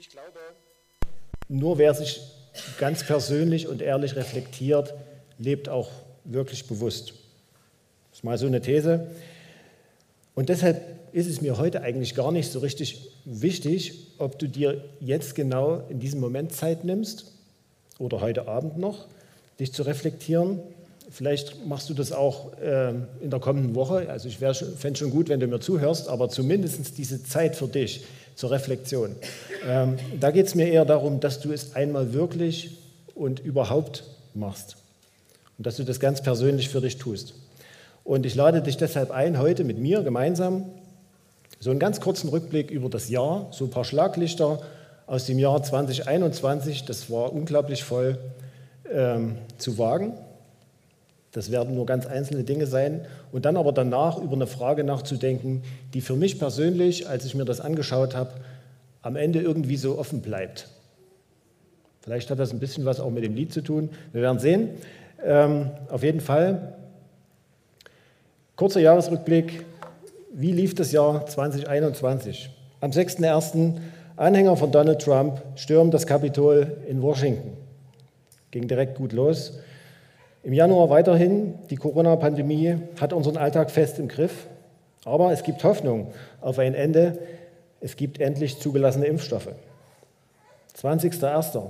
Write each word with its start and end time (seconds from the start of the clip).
Ich 0.00 0.08
glaube, 0.08 0.38
nur 1.50 1.76
wer 1.76 1.92
sich 1.92 2.22
ganz 2.78 3.04
persönlich 3.04 3.68
und 3.68 3.82
ehrlich 3.82 4.16
reflektiert, 4.16 4.94
lebt 5.36 5.68
auch 5.68 5.90
wirklich 6.24 6.66
bewusst. 6.66 7.10
Das 8.08 8.20
ist 8.20 8.24
mal 8.24 8.38
so 8.38 8.46
eine 8.46 8.62
These. 8.62 9.08
Und 10.34 10.48
deshalb 10.48 10.80
ist 11.12 11.26
es 11.26 11.42
mir 11.42 11.58
heute 11.58 11.82
eigentlich 11.82 12.14
gar 12.14 12.32
nicht 12.32 12.50
so 12.50 12.60
richtig 12.60 13.10
wichtig, 13.26 14.06
ob 14.16 14.38
du 14.38 14.48
dir 14.48 14.82
jetzt 15.00 15.34
genau 15.34 15.82
in 15.90 16.00
diesem 16.00 16.20
Moment 16.20 16.54
Zeit 16.54 16.82
nimmst 16.82 17.32
oder 17.98 18.22
heute 18.22 18.48
Abend 18.48 18.78
noch, 18.78 19.06
dich 19.58 19.74
zu 19.74 19.82
reflektieren. 19.82 20.60
Vielleicht 21.10 21.66
machst 21.66 21.90
du 21.90 21.94
das 21.94 22.10
auch 22.10 22.56
äh, 22.58 22.94
in 23.20 23.28
der 23.28 23.40
kommenden 23.40 23.74
Woche. 23.74 24.08
Also 24.08 24.28
ich 24.28 24.38
fände 24.38 24.72
es 24.92 24.98
schon 24.98 25.10
gut, 25.10 25.28
wenn 25.28 25.40
du 25.40 25.46
mir 25.46 25.60
zuhörst, 25.60 26.08
aber 26.08 26.30
zumindest 26.30 26.96
diese 26.96 27.22
Zeit 27.22 27.54
für 27.54 27.68
dich 27.68 28.06
zur 28.40 28.52
Reflexion. 28.52 29.16
Ähm, 29.68 29.98
da 30.18 30.30
geht 30.30 30.46
es 30.46 30.54
mir 30.54 30.66
eher 30.66 30.86
darum, 30.86 31.20
dass 31.20 31.40
du 31.40 31.52
es 31.52 31.76
einmal 31.76 32.14
wirklich 32.14 32.78
und 33.14 33.38
überhaupt 33.38 34.04
machst 34.32 34.78
und 35.58 35.66
dass 35.66 35.76
du 35.76 35.84
das 35.84 36.00
ganz 36.00 36.22
persönlich 36.22 36.70
für 36.70 36.80
dich 36.80 36.96
tust. 36.96 37.34
Und 38.02 38.24
ich 38.24 38.34
lade 38.34 38.62
dich 38.62 38.78
deshalb 38.78 39.10
ein, 39.10 39.38
heute 39.38 39.62
mit 39.62 39.78
mir 39.78 40.02
gemeinsam 40.02 40.64
so 41.58 41.68
einen 41.68 41.78
ganz 41.78 42.00
kurzen 42.00 42.30
Rückblick 42.30 42.70
über 42.70 42.88
das 42.88 43.10
Jahr, 43.10 43.48
so 43.50 43.66
ein 43.66 43.70
paar 43.70 43.84
Schlaglichter 43.84 44.62
aus 45.06 45.26
dem 45.26 45.38
Jahr 45.38 45.62
2021, 45.62 46.86
das 46.86 47.10
war 47.10 47.34
unglaublich 47.34 47.84
voll, 47.84 48.16
ähm, 48.90 49.36
zu 49.58 49.76
wagen. 49.76 50.14
Das 51.32 51.50
werden 51.50 51.74
nur 51.74 51.86
ganz 51.86 52.06
einzelne 52.06 52.44
Dinge 52.44 52.66
sein. 52.66 53.06
Und 53.32 53.44
dann 53.44 53.56
aber 53.56 53.72
danach 53.72 54.18
über 54.18 54.34
eine 54.34 54.46
Frage 54.46 54.84
nachzudenken, 54.84 55.62
die 55.94 56.00
für 56.00 56.16
mich 56.16 56.38
persönlich, 56.38 57.08
als 57.08 57.24
ich 57.24 57.34
mir 57.34 57.44
das 57.44 57.60
angeschaut 57.60 58.16
habe, 58.16 58.32
am 59.02 59.16
Ende 59.16 59.40
irgendwie 59.40 59.76
so 59.76 59.98
offen 59.98 60.20
bleibt. 60.20 60.68
Vielleicht 62.00 62.30
hat 62.30 62.38
das 62.38 62.52
ein 62.52 62.58
bisschen 62.58 62.84
was 62.84 62.98
auch 62.98 63.10
mit 63.10 63.24
dem 63.24 63.34
Lied 63.34 63.52
zu 63.52 63.60
tun. 63.60 63.90
Wir 64.12 64.22
werden 64.22 64.38
sehen. 64.38 64.70
Ähm, 65.24 65.70
auf 65.88 66.02
jeden 66.02 66.20
Fall 66.20 66.74
Kurzer 68.60 68.80
Jahresrückblick. 68.80 69.64
Wie 70.34 70.52
lief 70.52 70.74
das 70.74 70.92
Jahr 70.92 71.24
2021? 71.24 72.50
Am 72.82 72.90
6.1. 72.90 73.78
Anhänger 74.18 74.54
von 74.54 74.70
Donald 74.70 75.00
Trump 75.00 75.40
stürmen 75.54 75.90
das 75.90 76.06
Kapitol 76.06 76.76
in 76.86 77.00
Washington. 77.00 77.56
Ging 78.50 78.68
direkt 78.68 78.98
gut 78.98 79.14
los. 79.14 79.58
Im 80.42 80.54
Januar 80.54 80.88
weiterhin, 80.88 81.58
die 81.68 81.76
Corona-Pandemie 81.76 82.78
hat 82.98 83.12
unseren 83.12 83.36
Alltag 83.36 83.70
fest 83.70 83.98
im 83.98 84.08
Griff. 84.08 84.46
Aber 85.04 85.32
es 85.32 85.42
gibt 85.42 85.62
Hoffnung 85.64 86.12
auf 86.40 86.58
ein 86.58 86.74
Ende. 86.74 87.18
Es 87.80 87.96
gibt 87.96 88.20
endlich 88.20 88.58
zugelassene 88.58 89.06
Impfstoffe. 89.06 89.48
20.01. 90.78 91.62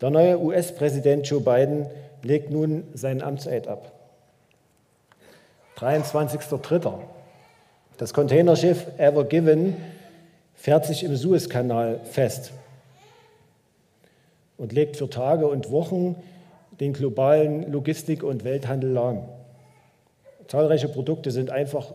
Der 0.00 0.10
neue 0.10 0.40
US-Präsident 0.40 1.28
Joe 1.28 1.40
Biden 1.40 1.86
legt 2.22 2.50
nun 2.50 2.84
seinen 2.94 3.22
Amtseid 3.22 3.68
ab. 3.68 3.92
23.03. 5.78 6.94
Das 7.96 8.12
Containerschiff 8.12 8.86
Ever 8.98 9.24
Given 9.24 9.76
fährt 10.54 10.84
sich 10.84 11.04
im 11.04 11.16
Suezkanal 11.16 12.00
fest 12.04 12.52
und 14.58 14.72
legt 14.72 14.96
für 14.96 15.08
Tage 15.08 15.46
und 15.46 15.70
Wochen 15.70 16.16
den 16.80 16.92
globalen 16.92 17.70
Logistik- 17.70 18.22
und 18.22 18.44
Welthandel 18.44 18.90
lahm. 18.90 19.28
Zahlreiche 20.48 20.88
Produkte 20.88 21.30
sind 21.30 21.50
einfach 21.50 21.92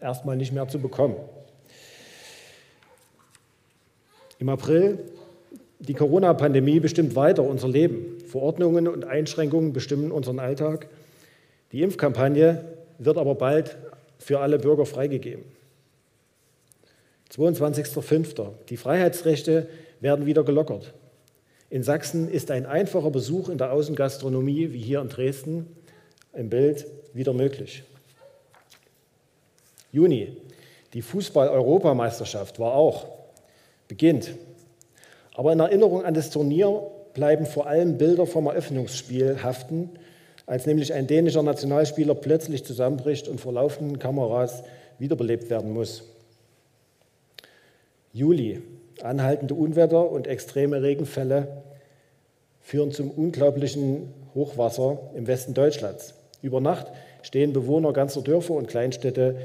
erstmal 0.00 0.36
nicht 0.36 0.52
mehr 0.52 0.68
zu 0.68 0.78
bekommen. 0.78 1.16
Im 4.38 4.48
April, 4.48 4.98
die 5.80 5.94
Corona-Pandemie 5.94 6.80
bestimmt 6.80 7.16
weiter 7.16 7.42
unser 7.42 7.68
Leben. 7.68 8.18
Verordnungen 8.28 8.88
und 8.88 9.04
Einschränkungen 9.04 9.72
bestimmen 9.72 10.12
unseren 10.12 10.38
Alltag. 10.38 10.88
Die 11.72 11.82
Impfkampagne 11.82 12.64
wird 12.98 13.18
aber 13.18 13.34
bald 13.34 13.76
für 14.18 14.40
alle 14.40 14.58
Bürger 14.58 14.86
freigegeben. 14.86 15.44
22.05. 17.32 18.50
Die 18.68 18.76
Freiheitsrechte 18.76 19.68
werden 20.00 20.26
wieder 20.26 20.44
gelockert. 20.44 20.94
In 21.70 21.82
Sachsen 21.82 22.30
ist 22.30 22.50
ein 22.50 22.64
einfacher 22.64 23.10
Besuch 23.10 23.50
in 23.50 23.58
der 23.58 23.72
Außengastronomie, 23.72 24.72
wie 24.72 24.80
hier 24.80 25.00
in 25.00 25.08
Dresden, 25.08 25.66
im 26.32 26.48
Bild, 26.48 26.86
wieder 27.12 27.32
möglich. 27.32 27.82
Juni. 29.92 30.36
Die 30.94 31.02
Fußball-Europameisterschaft 31.02 32.58
war 32.58 32.72
auch, 32.72 33.06
beginnt. 33.88 34.34
Aber 35.34 35.52
in 35.52 35.60
Erinnerung 35.60 36.04
an 36.04 36.14
das 36.14 36.30
Turnier 36.30 36.90
bleiben 37.12 37.44
vor 37.44 37.66
allem 37.66 37.98
Bilder 37.98 38.26
vom 38.26 38.46
Eröffnungsspiel 38.46 39.42
haften, 39.42 39.90
als 40.46 40.64
nämlich 40.64 40.94
ein 40.94 41.06
dänischer 41.06 41.42
Nationalspieler 41.42 42.14
plötzlich 42.14 42.64
zusammenbricht 42.64 43.28
und 43.28 43.38
vor 43.40 43.52
laufenden 43.52 43.98
Kameras 43.98 44.62
wiederbelebt 44.98 45.50
werden 45.50 45.72
muss. 45.72 46.04
Juli. 48.14 48.62
Anhaltende 49.02 49.54
Unwetter 49.54 50.10
und 50.10 50.26
extreme 50.26 50.82
Regenfälle 50.82 51.62
führen 52.60 52.92
zum 52.92 53.10
unglaublichen 53.10 54.12
Hochwasser 54.34 54.98
im 55.14 55.26
Westen 55.26 55.54
Deutschlands. 55.54 56.14
Über 56.42 56.60
Nacht 56.60 56.86
stehen 57.22 57.52
Bewohner 57.52 57.92
ganzer 57.92 58.22
Dörfer 58.22 58.54
und 58.54 58.68
Kleinstädte 58.68 59.36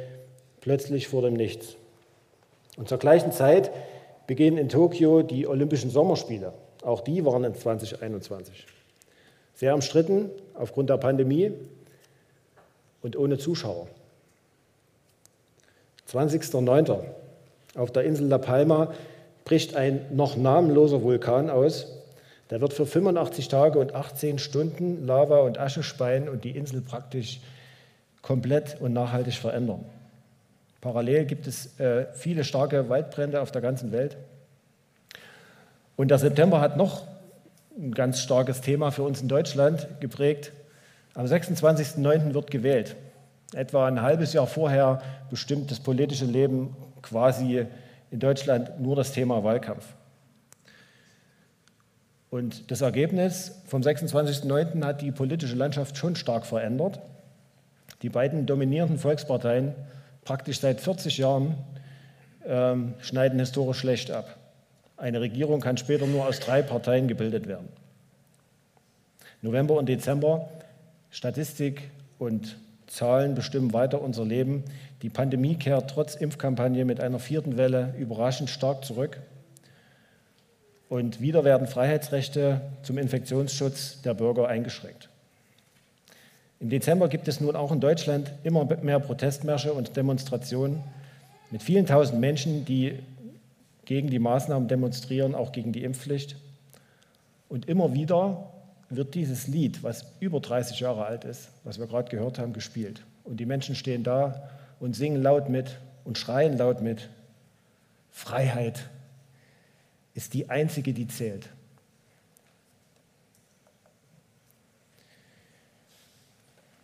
plötzlich 0.61 1.07
vor 1.07 1.21
dem 1.21 1.33
Nichts. 1.33 1.75
Und 2.77 2.89
zur 2.89 2.97
gleichen 2.97 3.31
Zeit 3.31 3.71
beginnen 4.27 4.57
in 4.57 4.69
Tokio 4.69 5.21
die 5.21 5.47
Olympischen 5.47 5.89
Sommerspiele. 5.89 6.53
Auch 6.81 7.01
die 7.01 7.25
waren 7.25 7.43
in 7.43 7.55
2021. 7.55 8.65
Sehr 9.55 9.73
umstritten 9.73 10.29
aufgrund 10.53 10.89
der 10.89 10.97
Pandemie 10.97 11.51
und 13.01 13.15
ohne 13.15 13.37
Zuschauer. 13.37 13.87
20.09. 16.11 16.99
Auf 17.75 17.91
der 17.91 18.03
Insel 18.03 18.27
La 18.27 18.37
Palma 18.37 18.93
bricht 19.45 19.75
ein 19.75 20.01
noch 20.11 20.37
namenloser 20.37 21.01
Vulkan 21.01 21.49
aus. 21.49 21.87
Der 22.49 22.61
wird 22.61 22.73
für 22.73 22.85
85 22.85 23.47
Tage 23.47 23.79
und 23.79 23.95
18 23.95 24.39
Stunden 24.39 25.05
Lava 25.05 25.39
und 25.39 25.57
Asche 25.57 25.83
speien 25.83 26.29
und 26.29 26.43
die 26.43 26.51
Insel 26.51 26.81
praktisch 26.81 27.39
komplett 28.21 28.79
und 28.79 28.93
nachhaltig 28.93 29.35
verändern. 29.35 29.85
Parallel 30.81 31.25
gibt 31.25 31.47
es 31.47 31.79
äh, 31.79 32.07
viele 32.13 32.43
starke 32.43 32.89
Waldbrände 32.89 33.41
auf 33.41 33.51
der 33.51 33.61
ganzen 33.61 33.91
Welt. 33.91 34.17
Und 35.95 36.09
der 36.09 36.17
September 36.17 36.59
hat 36.59 36.75
noch 36.75 37.03
ein 37.77 37.93
ganz 37.93 38.19
starkes 38.19 38.61
Thema 38.61 38.91
für 38.91 39.03
uns 39.03 39.21
in 39.21 39.27
Deutschland 39.27 39.87
geprägt. 39.99 40.51
Am 41.15 41.25
26.09. 41.25 42.33
wird 42.33 42.51
gewählt. 42.51 42.95
Etwa 43.53 43.87
ein 43.87 44.01
halbes 44.01 44.33
Jahr 44.33 44.47
vorher 44.47 45.01
bestimmt 45.29 45.71
das 45.71 45.79
politische 45.79 46.25
Leben 46.25 46.75
quasi 47.01 47.65
in 48.13 48.19
Deutschland 48.19 48.79
nur 48.79 48.95
das 48.95 49.11
Thema 49.11 49.43
Wahlkampf. 49.43 49.83
Und 52.29 52.69
das 52.69 52.81
Ergebnis 52.81 53.59
vom 53.65 53.81
26.09. 53.81 54.85
hat 54.85 55.01
die 55.01 55.11
politische 55.11 55.55
Landschaft 55.55 55.97
schon 55.97 56.15
stark 56.15 56.45
verändert. 56.45 56.99
Die 58.03 58.09
beiden 58.09 58.45
dominierenden 58.45 58.99
Volksparteien, 58.99 59.73
praktisch 60.25 60.59
seit 60.59 60.79
40 60.79 61.17
Jahren, 61.17 61.55
ähm, 62.45 62.93
schneiden 62.99 63.39
historisch 63.39 63.79
schlecht 63.79 64.11
ab. 64.11 64.37
Eine 64.95 65.19
Regierung 65.19 65.59
kann 65.59 65.77
später 65.77 66.05
nur 66.05 66.27
aus 66.27 66.39
drei 66.39 66.61
Parteien 66.61 67.07
gebildet 67.07 67.47
werden. 67.47 67.67
November 69.41 69.73
und 69.73 69.89
Dezember, 69.89 70.49
Statistik 71.09 71.89
und 72.19 72.57
Zahlen 72.93 73.33
bestimmen 73.33 73.73
weiter 73.73 74.01
unser 74.01 74.23
Leben. 74.23 74.63
Die 75.01 75.09
Pandemie 75.09 75.55
kehrt 75.55 75.89
trotz 75.89 76.13
Impfkampagne 76.13 76.85
mit 76.85 76.99
einer 76.99 77.17
vierten 77.17 77.57
Welle 77.57 77.95
überraschend 77.97 78.51
stark 78.51 78.85
zurück. 78.85 79.19
Und 80.89 81.19
wieder 81.19 81.43
werden 81.43 81.65
Freiheitsrechte 81.65 82.61
zum 82.83 82.99
Infektionsschutz 82.99 84.03
der 84.03 84.13
Bürger 84.13 84.47
eingeschränkt. 84.47 85.09
Im 86.59 86.69
Dezember 86.69 87.09
gibt 87.09 87.27
es 87.27 87.41
nun 87.41 87.55
auch 87.55 87.71
in 87.71 87.79
Deutschland 87.79 88.31
immer 88.43 88.63
mehr 88.83 88.99
Protestmärsche 88.99 89.73
und 89.73 89.97
Demonstrationen 89.97 90.83
mit 91.49 91.63
vielen 91.63 91.87
tausend 91.87 92.19
Menschen, 92.19 92.63
die 92.63 92.99
gegen 93.85 94.11
die 94.11 94.19
Maßnahmen 94.19 94.67
demonstrieren, 94.67 95.33
auch 95.33 95.51
gegen 95.51 95.73
die 95.73 95.83
Impfpflicht. 95.83 96.35
Und 97.49 97.67
immer 97.67 97.95
wieder 97.95 98.52
wird 98.95 99.15
dieses 99.15 99.47
Lied, 99.47 99.83
was 99.83 100.05
über 100.19 100.39
30 100.39 100.79
Jahre 100.79 101.05
alt 101.05 101.25
ist, 101.25 101.49
was 101.63 101.79
wir 101.79 101.87
gerade 101.87 102.09
gehört 102.09 102.39
haben, 102.39 102.53
gespielt. 102.53 103.03
Und 103.23 103.39
die 103.39 103.45
Menschen 103.45 103.75
stehen 103.75 104.03
da 104.03 104.49
und 104.79 104.95
singen 104.95 105.21
laut 105.21 105.49
mit 105.49 105.79
und 106.03 106.17
schreien 106.17 106.57
laut 106.57 106.81
mit. 106.81 107.09
Freiheit 108.11 108.89
ist 110.13 110.33
die 110.33 110.49
einzige, 110.49 110.93
die 110.93 111.07
zählt. 111.07 111.49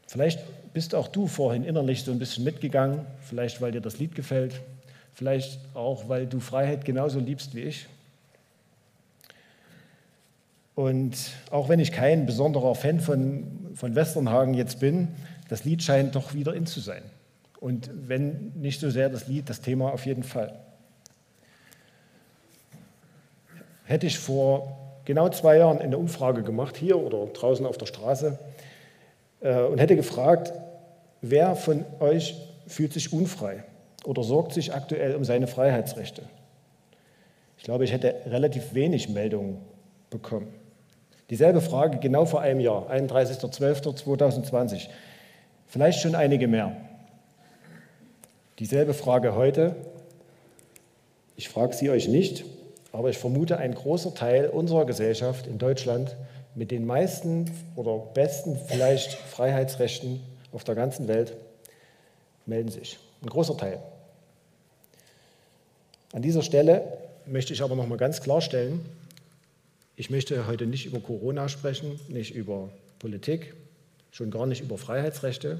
Vielleicht 0.08 0.40
bist 0.74 0.96
auch 0.96 1.08
du 1.08 1.28
vorhin 1.28 1.64
innerlich 1.64 2.04
so 2.04 2.12
ein 2.12 2.20
bisschen 2.20 2.44
mitgegangen, 2.44 3.06
vielleicht 3.22 3.62
weil 3.62 3.72
dir 3.72 3.82
das 3.82 4.00
Lied 4.00 4.16
gefällt, 4.16 4.60
Vielleicht 5.20 5.60
auch, 5.74 6.08
weil 6.08 6.28
du 6.28 6.40
Freiheit 6.40 6.86
genauso 6.86 7.20
liebst 7.20 7.54
wie 7.54 7.60
ich. 7.60 7.88
Und 10.80 11.32
auch 11.52 11.68
wenn 11.68 11.80
ich 11.80 11.92
kein 11.92 12.26
besonderer 12.26 12.74
Fan 12.74 13.02
von, 13.02 13.44
von 13.76 13.96
Westernhagen 13.96 14.54
jetzt 14.54 14.80
bin, 14.80 15.10
das 15.50 15.66
Lied 15.66 15.84
scheint 15.84 16.16
doch 16.16 16.34
wieder 16.34 16.54
in 16.54 16.66
zu 16.66 16.80
sein. 16.80 17.04
Und 17.60 17.92
wenn 17.94 18.54
nicht 18.56 18.80
so 18.80 18.90
sehr 18.90 19.10
das 19.10 19.28
Lied, 19.28 19.50
das 19.50 19.60
Thema 19.60 19.92
auf 19.92 20.06
jeden 20.06 20.24
Fall. 20.24 20.58
Hätte 23.84 24.08
ich 24.08 24.20
vor 24.20 25.02
genau 25.04 25.28
zwei 25.28 25.58
Jahren 25.58 25.80
eine 25.80 25.98
Umfrage 25.98 26.44
gemacht, 26.44 26.78
hier 26.78 26.98
oder 26.98 27.26
draußen 27.26 27.66
auf 27.66 27.78
der 27.78 27.88
Straße, 27.88 28.40
äh, 29.42 29.64
und 29.64 29.80
hätte 29.80 29.98
gefragt, 29.98 30.54
wer 31.20 31.58
von 31.58 31.84
euch 32.00 32.38
fühlt 32.68 32.94
sich 32.94 33.12
unfrei 33.12 33.66
oder 34.06 34.24
sorgt 34.24 34.54
sich 34.54 34.74
aktuell 34.74 35.16
um 35.16 35.26
seine 35.26 35.48
Freiheitsrechte? 35.48 36.22
Ich 37.58 37.66
glaube, 37.66 37.84
ich 37.84 37.92
hätte 37.92 38.16
relativ 38.28 38.74
wenig 38.74 39.10
Meldungen 39.10 39.58
bekommen. 40.10 40.59
Dieselbe 41.30 41.62
Frage 41.62 42.00
genau 42.00 42.26
vor 42.26 42.42
einem 42.42 42.60
Jahr, 42.60 42.90
31.12.2020. 42.92 44.88
Vielleicht 45.68 46.02
schon 46.02 46.16
einige 46.16 46.48
mehr. 46.48 46.76
Dieselbe 48.58 48.94
Frage 48.94 49.36
heute. 49.36 49.76
Ich 51.36 51.48
frage 51.50 51.76
sie 51.76 51.90
euch 51.90 52.08
nicht, 52.08 52.44
aber 52.92 53.10
ich 53.10 53.18
vermute, 53.18 53.58
ein 53.58 53.76
großer 53.76 54.14
Teil 54.16 54.50
unserer 54.50 54.86
Gesellschaft 54.86 55.48
in 55.48 55.60
Deutschland 55.60 56.18
mit 56.56 56.72
den 56.72 56.86
meisten 56.86 57.50
oder 57.76 57.98
besten 57.98 58.58
vielleicht 58.68 59.14
Freiheitsrechten 59.14 60.22
auf 60.52 60.64
der 60.64 60.76
ganzen 60.76 61.08
Welt 61.08 61.36
melden 62.46 62.70
sich. 62.70 62.98
Ein 63.22 63.30
großer 63.30 63.56
Teil. 63.56 63.80
An 66.12 66.24
dieser 66.24 66.42
Stelle 66.42 66.98
möchte 67.26 67.54
ich 67.54 67.62
aber 67.62 67.76
noch 67.76 67.88
mal 67.88 67.98
ganz 67.98 68.22
klarstellen, 68.22 68.84
ich 70.00 70.10
möchte 70.10 70.48
heute 70.48 70.66
nicht 70.66 70.86
über 70.86 71.02
Corona 71.02 71.50
sprechen, 71.50 72.00
nicht 72.08 72.34
über 72.34 72.70
Politik, 73.00 73.54
schon 74.12 74.32
gar 74.32 74.46
nicht 74.46 74.62
über 74.62 74.78
Freiheitsrechte. 74.78 75.60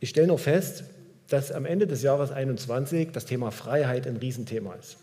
Ich 0.00 0.08
stelle 0.08 0.28
nur 0.28 0.38
fest, 0.38 0.84
dass 1.28 1.52
am 1.52 1.66
Ende 1.66 1.86
des 1.86 2.02
Jahres 2.02 2.30
2021 2.30 3.10
das 3.12 3.26
Thema 3.26 3.50
Freiheit 3.50 4.06
ein 4.06 4.16
Riesenthema 4.16 4.72
ist. 4.76 4.96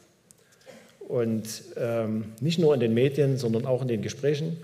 Und 1.01 1.47
ähm, 1.77 2.33
nicht 2.41 2.57
nur 2.57 2.73
in 2.73 2.79
den 2.79 2.95
Medien, 2.95 3.37
sondern 3.37 3.67
auch 3.67 3.83
in 3.83 3.89
den 3.89 4.01
Gesprächen. 4.01 4.57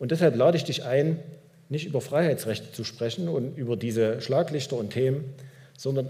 Und 0.00 0.10
deshalb 0.10 0.34
lade 0.34 0.56
ich 0.56 0.64
dich 0.64 0.84
ein, 0.84 1.20
nicht 1.68 1.86
über 1.86 2.00
Freiheitsrechte 2.00 2.72
zu 2.72 2.82
sprechen 2.82 3.28
und 3.28 3.56
über 3.56 3.76
diese 3.76 4.20
Schlaglichter 4.20 4.76
und 4.76 4.90
Themen, 4.90 5.32
sondern 5.78 6.08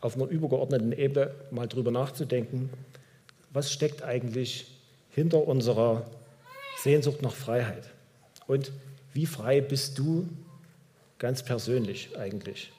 auf 0.00 0.14
einer 0.14 0.28
übergeordneten 0.28 0.92
Ebene 0.92 1.32
mal 1.50 1.66
drüber 1.66 1.90
nachzudenken, 1.90 2.70
was 3.56 3.72
steckt 3.72 4.02
eigentlich 4.02 4.66
hinter 5.08 5.48
unserer 5.48 6.04
Sehnsucht 6.82 7.22
nach 7.22 7.34
Freiheit? 7.34 7.84
Und 8.46 8.70
wie 9.14 9.24
frei 9.24 9.62
bist 9.62 9.98
du 9.98 10.28
ganz 11.18 11.42
persönlich 11.42 12.10
eigentlich? 12.18 12.70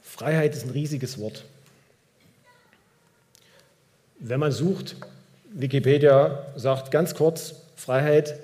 Freiheit 0.00 0.54
ist 0.54 0.64
ein 0.64 0.70
riesiges 0.70 1.18
Wort. 1.18 1.44
Wenn 4.20 4.38
man 4.38 4.52
sucht, 4.52 4.94
Wikipedia 5.52 6.46
sagt 6.54 6.92
ganz 6.92 7.16
kurz, 7.16 7.56
Freiheit 7.74 8.38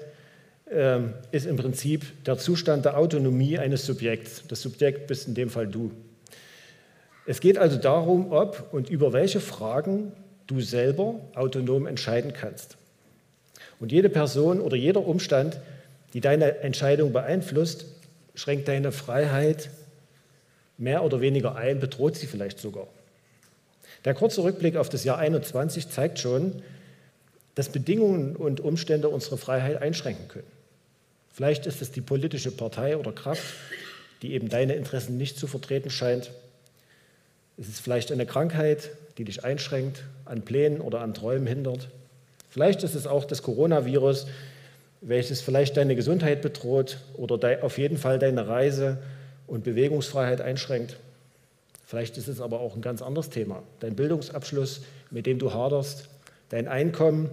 ähm, 0.68 1.14
ist 1.30 1.46
im 1.46 1.56
Prinzip 1.56 2.24
der 2.24 2.38
Zustand 2.38 2.86
der 2.86 2.98
Autonomie 2.98 3.56
eines 3.56 3.86
Subjekts. 3.86 4.42
Das 4.48 4.62
Subjekt 4.62 5.06
bist 5.06 5.28
in 5.28 5.34
dem 5.36 5.48
Fall 5.48 5.68
du. 5.68 5.92
Es 7.26 7.40
geht 7.40 7.58
also 7.58 7.76
darum, 7.76 8.32
ob 8.32 8.72
und 8.72 8.88
über 8.88 9.12
welche 9.12 9.40
Fragen 9.40 10.12
du 10.46 10.60
selber 10.60 11.16
autonom 11.34 11.86
entscheiden 11.86 12.32
kannst. 12.32 12.76
Und 13.80 13.92
jede 13.92 14.08
Person 14.08 14.60
oder 14.60 14.76
jeder 14.76 15.04
Umstand, 15.06 15.60
die 16.14 16.20
deine 16.20 16.58
Entscheidung 16.58 17.12
beeinflusst, 17.12 17.86
schränkt 18.34 18.68
deine 18.68 18.92
Freiheit 18.92 19.70
mehr 20.78 21.02
oder 21.02 21.20
weniger 21.20 21.56
ein, 21.56 21.80
bedroht 21.80 22.16
sie 22.16 22.26
vielleicht 22.26 22.60
sogar. 22.60 22.86
Der 24.04 24.14
kurze 24.14 24.44
Rückblick 24.44 24.76
auf 24.76 24.88
das 24.88 25.04
Jahr 25.04 25.18
21 25.18 25.88
zeigt 25.88 26.18
schon, 26.20 26.62
dass 27.56 27.70
Bedingungen 27.70 28.36
und 28.36 28.60
Umstände 28.60 29.08
unsere 29.08 29.36
Freiheit 29.36 29.82
einschränken 29.82 30.28
können. 30.28 30.46
Vielleicht 31.32 31.66
ist 31.66 31.82
es 31.82 31.90
die 31.90 32.02
politische 32.02 32.50
Partei 32.50 32.96
oder 32.96 33.12
Kraft, 33.12 33.42
die 34.22 34.32
eben 34.32 34.48
deine 34.48 34.74
Interessen 34.74 35.16
nicht 35.16 35.38
zu 35.38 35.46
vertreten 35.46 35.90
scheint. 35.90 36.30
Es 37.58 37.68
ist 37.68 37.80
vielleicht 37.80 38.12
eine 38.12 38.26
Krankheit, 38.26 38.90
die 39.18 39.24
dich 39.24 39.44
einschränkt, 39.44 40.02
an 40.24 40.42
Plänen 40.42 40.80
oder 40.80 41.00
an 41.00 41.14
Träumen 41.14 41.46
hindert. 41.46 41.88
Vielleicht 42.50 42.82
ist 42.82 42.94
es 42.94 43.06
auch 43.06 43.24
das 43.24 43.42
Coronavirus, 43.42 44.26
welches 45.00 45.40
vielleicht 45.40 45.76
deine 45.76 45.94
Gesundheit 45.94 46.42
bedroht 46.42 46.98
oder 47.14 47.62
auf 47.62 47.78
jeden 47.78 47.96
Fall 47.96 48.18
deine 48.18 48.48
Reise- 48.48 48.98
und 49.46 49.64
Bewegungsfreiheit 49.64 50.40
einschränkt. 50.40 50.96
Vielleicht 51.86 52.18
ist 52.18 52.28
es 52.28 52.40
aber 52.40 52.60
auch 52.60 52.74
ein 52.74 52.82
ganz 52.82 53.00
anderes 53.00 53.30
Thema. 53.30 53.62
Dein 53.80 53.94
Bildungsabschluss, 53.94 54.82
mit 55.10 55.26
dem 55.26 55.38
du 55.38 55.52
haderst, 55.52 56.08
dein 56.48 56.66
Einkommen, 56.66 57.30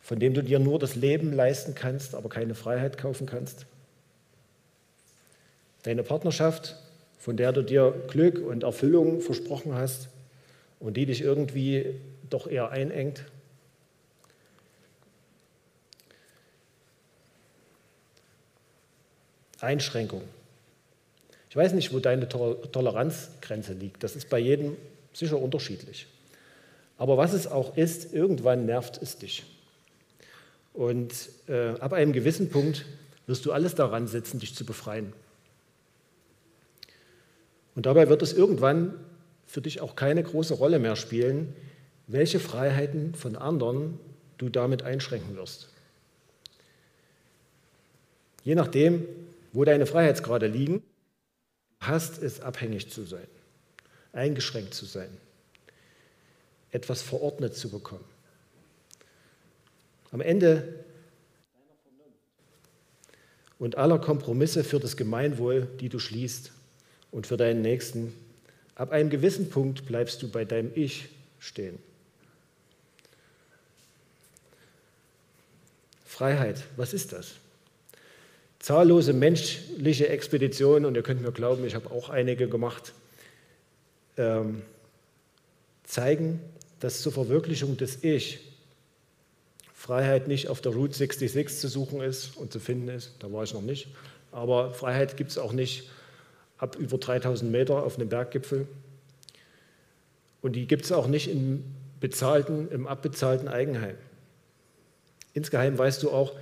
von 0.00 0.18
dem 0.18 0.34
du 0.34 0.42
dir 0.42 0.58
nur 0.58 0.78
das 0.78 0.94
Leben 0.94 1.32
leisten 1.32 1.74
kannst, 1.74 2.14
aber 2.14 2.28
keine 2.28 2.54
Freiheit 2.54 2.96
kaufen 2.96 3.26
kannst. 3.26 3.66
Deine 5.82 6.02
Partnerschaft, 6.02 6.76
von 7.18 7.36
der 7.36 7.52
du 7.52 7.62
dir 7.62 7.94
Glück 8.08 8.38
und 8.38 8.62
Erfüllung 8.62 9.20
versprochen 9.20 9.74
hast 9.74 10.08
und 10.80 10.96
die 10.96 11.06
dich 11.06 11.20
irgendwie 11.22 11.94
doch 12.30 12.46
eher 12.46 12.70
einengt. 12.70 13.24
Einschränkung. 19.60 20.22
Ich 21.48 21.56
weiß 21.56 21.72
nicht, 21.72 21.92
wo 21.94 22.00
deine 22.00 22.28
Toleranzgrenze 22.28 23.72
liegt. 23.72 24.02
Das 24.02 24.14
ist 24.14 24.28
bei 24.28 24.38
jedem 24.38 24.76
sicher 25.14 25.40
unterschiedlich. 25.40 26.06
Aber 26.98 27.16
was 27.16 27.32
es 27.32 27.46
auch 27.46 27.76
ist, 27.76 28.12
irgendwann 28.12 28.66
nervt 28.66 29.00
es 29.02 29.16
dich. 29.18 29.44
Und 30.74 31.14
äh, 31.48 31.70
ab 31.80 31.94
einem 31.94 32.12
gewissen 32.12 32.50
Punkt 32.50 32.84
wirst 33.26 33.46
du 33.46 33.52
alles 33.52 33.74
daran 33.74 34.06
setzen, 34.06 34.40
dich 34.40 34.54
zu 34.54 34.66
befreien. 34.66 35.12
Und 37.76 37.84
dabei 37.86 38.08
wird 38.08 38.22
es 38.22 38.32
irgendwann 38.32 38.98
für 39.46 39.60
dich 39.60 39.80
auch 39.80 39.94
keine 39.94 40.22
große 40.22 40.54
Rolle 40.54 40.80
mehr 40.80 40.96
spielen, 40.96 41.54
welche 42.08 42.40
Freiheiten 42.40 43.14
von 43.14 43.36
anderen 43.36 44.00
du 44.38 44.48
damit 44.48 44.82
einschränken 44.82 45.36
wirst. 45.36 45.68
Je 48.42 48.54
nachdem, 48.54 49.06
wo 49.52 49.64
deine 49.64 49.86
Freiheitsgrade 49.86 50.46
liegen, 50.46 50.82
hast 51.80 52.22
es 52.22 52.40
abhängig 52.40 52.90
zu 52.90 53.04
sein, 53.04 53.26
eingeschränkt 54.12 54.72
zu 54.72 54.86
sein, 54.86 55.10
etwas 56.70 57.02
verordnet 57.02 57.54
zu 57.54 57.70
bekommen. 57.70 58.04
Am 60.12 60.20
Ende 60.22 60.84
und 63.58 63.76
aller 63.76 63.98
Kompromisse 63.98 64.64
für 64.64 64.80
das 64.80 64.96
Gemeinwohl, 64.96 65.68
die 65.80 65.88
du 65.88 65.98
schließt 65.98 66.52
und 67.10 67.26
für 67.26 67.36
deinen 67.36 67.62
Nächsten, 67.62 68.14
ab 68.74 68.90
einem 68.90 69.10
gewissen 69.10 69.50
Punkt 69.50 69.86
bleibst 69.86 70.22
du 70.22 70.28
bei 70.28 70.44
deinem 70.44 70.70
Ich 70.74 71.08
stehen. 71.38 71.78
Freiheit, 76.04 76.64
was 76.76 76.94
ist 76.94 77.12
das? 77.12 77.32
Zahllose 78.58 79.12
menschliche 79.12 80.08
Expeditionen, 80.08 80.86
und 80.86 80.94
ihr 80.94 81.02
könnt 81.02 81.22
mir 81.22 81.32
glauben, 81.32 81.64
ich 81.66 81.74
habe 81.74 81.90
auch 81.90 82.08
einige 82.08 82.48
gemacht, 82.48 82.92
ähm, 84.16 84.62
zeigen, 85.84 86.40
dass 86.80 87.02
zur 87.02 87.12
Verwirklichung 87.12 87.76
des 87.76 88.02
Ich 88.02 88.40
Freiheit 89.72 90.26
nicht 90.26 90.48
auf 90.48 90.60
der 90.60 90.72
Route 90.72 90.96
66 90.96 91.60
zu 91.60 91.68
suchen 91.68 92.00
ist 92.00 92.36
und 92.36 92.52
zu 92.52 92.58
finden 92.58 92.88
ist. 92.88 93.12
Da 93.20 93.32
war 93.32 93.44
ich 93.44 93.54
noch 93.54 93.62
nicht. 93.62 93.88
Aber 94.32 94.74
Freiheit 94.74 95.16
gibt 95.16 95.30
es 95.30 95.38
auch 95.38 95.52
nicht 95.52 95.88
ab 96.58 96.76
über 96.76 96.98
3000 96.98 97.50
Meter 97.50 97.82
auf 97.82 97.98
einem 97.98 98.08
Berggipfel. 98.08 98.66
Und 100.42 100.52
die 100.52 100.66
gibt 100.66 100.84
es 100.84 100.92
auch 100.92 101.06
nicht 101.06 101.30
im 101.30 101.64
bezahlten, 102.00 102.70
im 102.70 102.86
abbezahlten 102.86 103.48
Eigenheim. 103.48 103.96
Insgeheim 105.34 105.76
weißt 105.76 106.02
du 106.02 106.10
auch, 106.10 106.32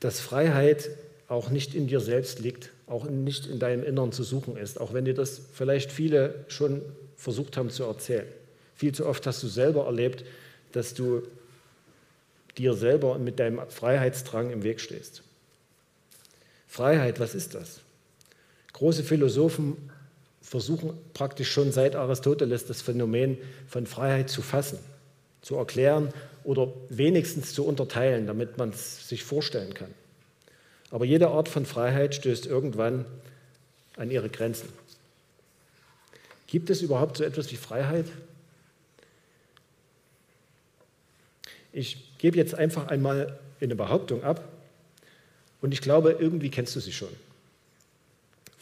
dass 0.00 0.20
Freiheit 0.20 0.90
auch 1.28 1.50
nicht 1.50 1.74
in 1.74 1.86
dir 1.86 2.00
selbst 2.00 2.40
liegt, 2.40 2.70
auch 2.86 3.04
nicht 3.04 3.46
in 3.46 3.58
deinem 3.58 3.84
Innern 3.84 4.12
zu 4.12 4.22
suchen 4.22 4.56
ist, 4.56 4.80
auch 4.80 4.92
wenn 4.92 5.04
dir 5.04 5.14
das 5.14 5.40
vielleicht 5.52 5.90
viele 5.90 6.44
schon 6.48 6.82
versucht 7.16 7.56
haben 7.56 7.70
zu 7.70 7.84
erzählen. 7.84 8.26
Viel 8.74 8.92
zu 8.92 9.06
oft 9.06 9.26
hast 9.26 9.42
du 9.42 9.48
selber 9.48 9.86
erlebt, 9.86 10.24
dass 10.72 10.94
du 10.94 11.22
dir 12.58 12.74
selber 12.74 13.18
mit 13.18 13.38
deinem 13.38 13.60
Freiheitsdrang 13.68 14.50
im 14.50 14.62
Weg 14.62 14.80
stehst. 14.80 15.22
Freiheit, 16.68 17.20
was 17.20 17.34
ist 17.34 17.54
das? 17.54 17.80
Große 18.82 19.04
Philosophen 19.04 19.76
versuchen 20.40 20.98
praktisch 21.14 21.52
schon 21.52 21.70
seit 21.70 21.94
Aristoteles 21.94 22.66
das 22.66 22.82
Phänomen 22.82 23.38
von 23.68 23.86
Freiheit 23.86 24.28
zu 24.28 24.42
fassen, 24.42 24.80
zu 25.40 25.54
erklären 25.54 26.08
oder 26.42 26.66
wenigstens 26.88 27.54
zu 27.54 27.64
unterteilen, 27.64 28.26
damit 28.26 28.58
man 28.58 28.70
es 28.70 29.08
sich 29.08 29.22
vorstellen 29.22 29.72
kann. 29.72 29.94
Aber 30.90 31.04
jede 31.04 31.28
Art 31.28 31.48
von 31.48 31.64
Freiheit 31.64 32.16
stößt 32.16 32.46
irgendwann 32.46 33.04
an 33.96 34.10
ihre 34.10 34.28
Grenzen. 34.28 34.68
Gibt 36.48 36.68
es 36.68 36.82
überhaupt 36.82 37.18
so 37.18 37.22
etwas 37.22 37.52
wie 37.52 37.56
Freiheit? 37.58 38.06
Ich 41.72 42.18
gebe 42.18 42.36
jetzt 42.36 42.56
einfach 42.56 42.88
einmal 42.88 43.38
eine 43.60 43.76
Behauptung 43.76 44.24
ab 44.24 44.42
und 45.60 45.72
ich 45.72 45.82
glaube, 45.82 46.16
irgendwie 46.18 46.50
kennst 46.50 46.74
du 46.74 46.80
sie 46.80 46.92
schon. 46.92 47.16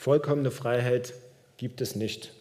Vollkommene 0.00 0.50
Freiheit 0.50 1.12
gibt 1.58 1.82
es 1.82 1.94
nicht. 1.94 2.32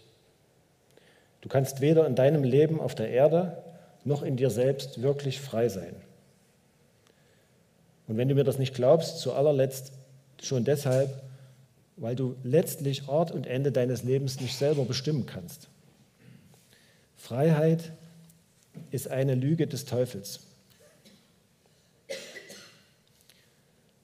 Du 1.42 1.50
kannst 1.50 1.82
weder 1.82 2.08
in 2.08 2.16
deinem 2.16 2.46
Leben 2.46 2.80
auf 2.80 2.96
der 2.96 3.10
Erde 3.10 3.62
noch 4.06 4.24
in 4.24 4.38
dir 4.38 4.50
selbst 4.50 5.02
wirklich 5.02 5.42
frei 5.42 5.68
sein. 5.68 5.94
Und 8.08 8.16
wenn 8.16 8.30
du 8.30 8.36
mir 8.36 8.46
das 8.46 8.60
nicht 8.60 8.74
glaubst, 8.74 9.20
zu 9.20 9.34
allerletzt 9.34 9.92
schon 10.42 10.64
deshalb, 10.64 11.22
weil 11.98 12.16
du 12.16 12.38
letztlich 12.44 13.10
Ort 13.10 13.30
und 13.32 13.46
Ende 13.46 13.74
deines 13.74 14.04
Lebens 14.04 14.40
nicht 14.40 14.56
selber 14.56 14.86
bestimmen 14.86 15.26
kannst. 15.26 15.68
Freiheit 17.18 17.92
ist 18.90 19.10
eine 19.10 19.36
Lüge 19.36 19.68
des 19.68 19.84
Teufels. 19.84 20.40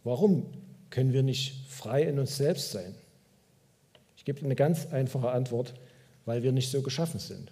Warum 0.03 0.45
können 0.89 1.13
wir 1.13 1.23
nicht 1.23 1.69
frei 1.69 2.03
in 2.03 2.19
uns 2.19 2.35
selbst 2.35 2.71
sein? 2.71 2.93
Ich 4.25 4.33
gebe 4.33 4.43
eine 4.43 4.55
ganz 4.55 4.87
einfache 4.87 5.29
Antwort, 5.29 5.75
weil 6.25 6.41
wir 6.41 6.51
nicht 6.51 6.71
so 6.71 6.81
geschaffen 6.81 7.19
sind. 7.19 7.51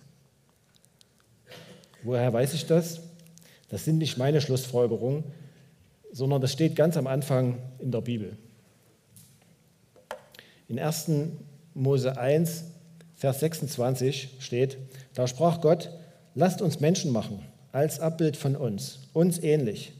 Woher 2.02 2.34
weiß 2.34 2.56
ich 2.56 2.66
das? 2.66 3.00
Das 3.70 3.86
sind 3.86 4.00
nicht 4.00 4.18
meine 4.18 4.42
Schlussfolgerungen, 4.42 5.24
sondern 6.12 6.42
das 6.42 6.52
steht 6.52 6.76
ganz 6.76 6.98
am 6.98 7.06
Anfang 7.06 7.60
in 7.78 7.92
der 7.92 8.02
Bibel. 8.02 8.38
In 10.68 10.80
1. 10.80 11.12
Mose 11.76 12.18
1, 12.18 12.64
Vers 13.18 13.42
26 13.42 14.38
steht, 14.40 14.80
da 15.14 15.28
sprach 15.28 15.62
Gott, 15.62 15.92
lasst 16.34 16.60
uns 16.64 16.80
Menschen 16.80 17.12
machen, 17.12 17.46
als 17.72 18.00
Abbild 18.00 18.36
von 18.36 18.56
uns, 18.56 18.98
uns 19.14 19.38
ähnlich. 19.38 19.94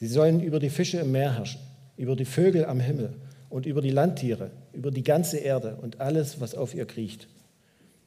Sie 0.00 0.08
sollen 0.08 0.40
über 0.40 0.60
die 0.60 0.70
Fische 0.70 0.96
im 0.96 1.12
Meer 1.12 1.36
herrschen, 1.36 1.60
über 1.98 2.16
die 2.16 2.24
Vögel 2.24 2.64
am 2.64 2.80
Himmel 2.80 3.12
und 3.48 3.66
über 3.66 3.80
die 3.80 3.90
Landtiere, 3.90 4.50
über 4.72 4.90
die 4.90 5.04
ganze 5.04 5.38
Erde 5.38 5.78
und 5.80 6.00
alles, 6.00 6.40
was 6.40 6.54
auf 6.54 6.74
ihr 6.74 6.86
kriecht. 6.86 7.28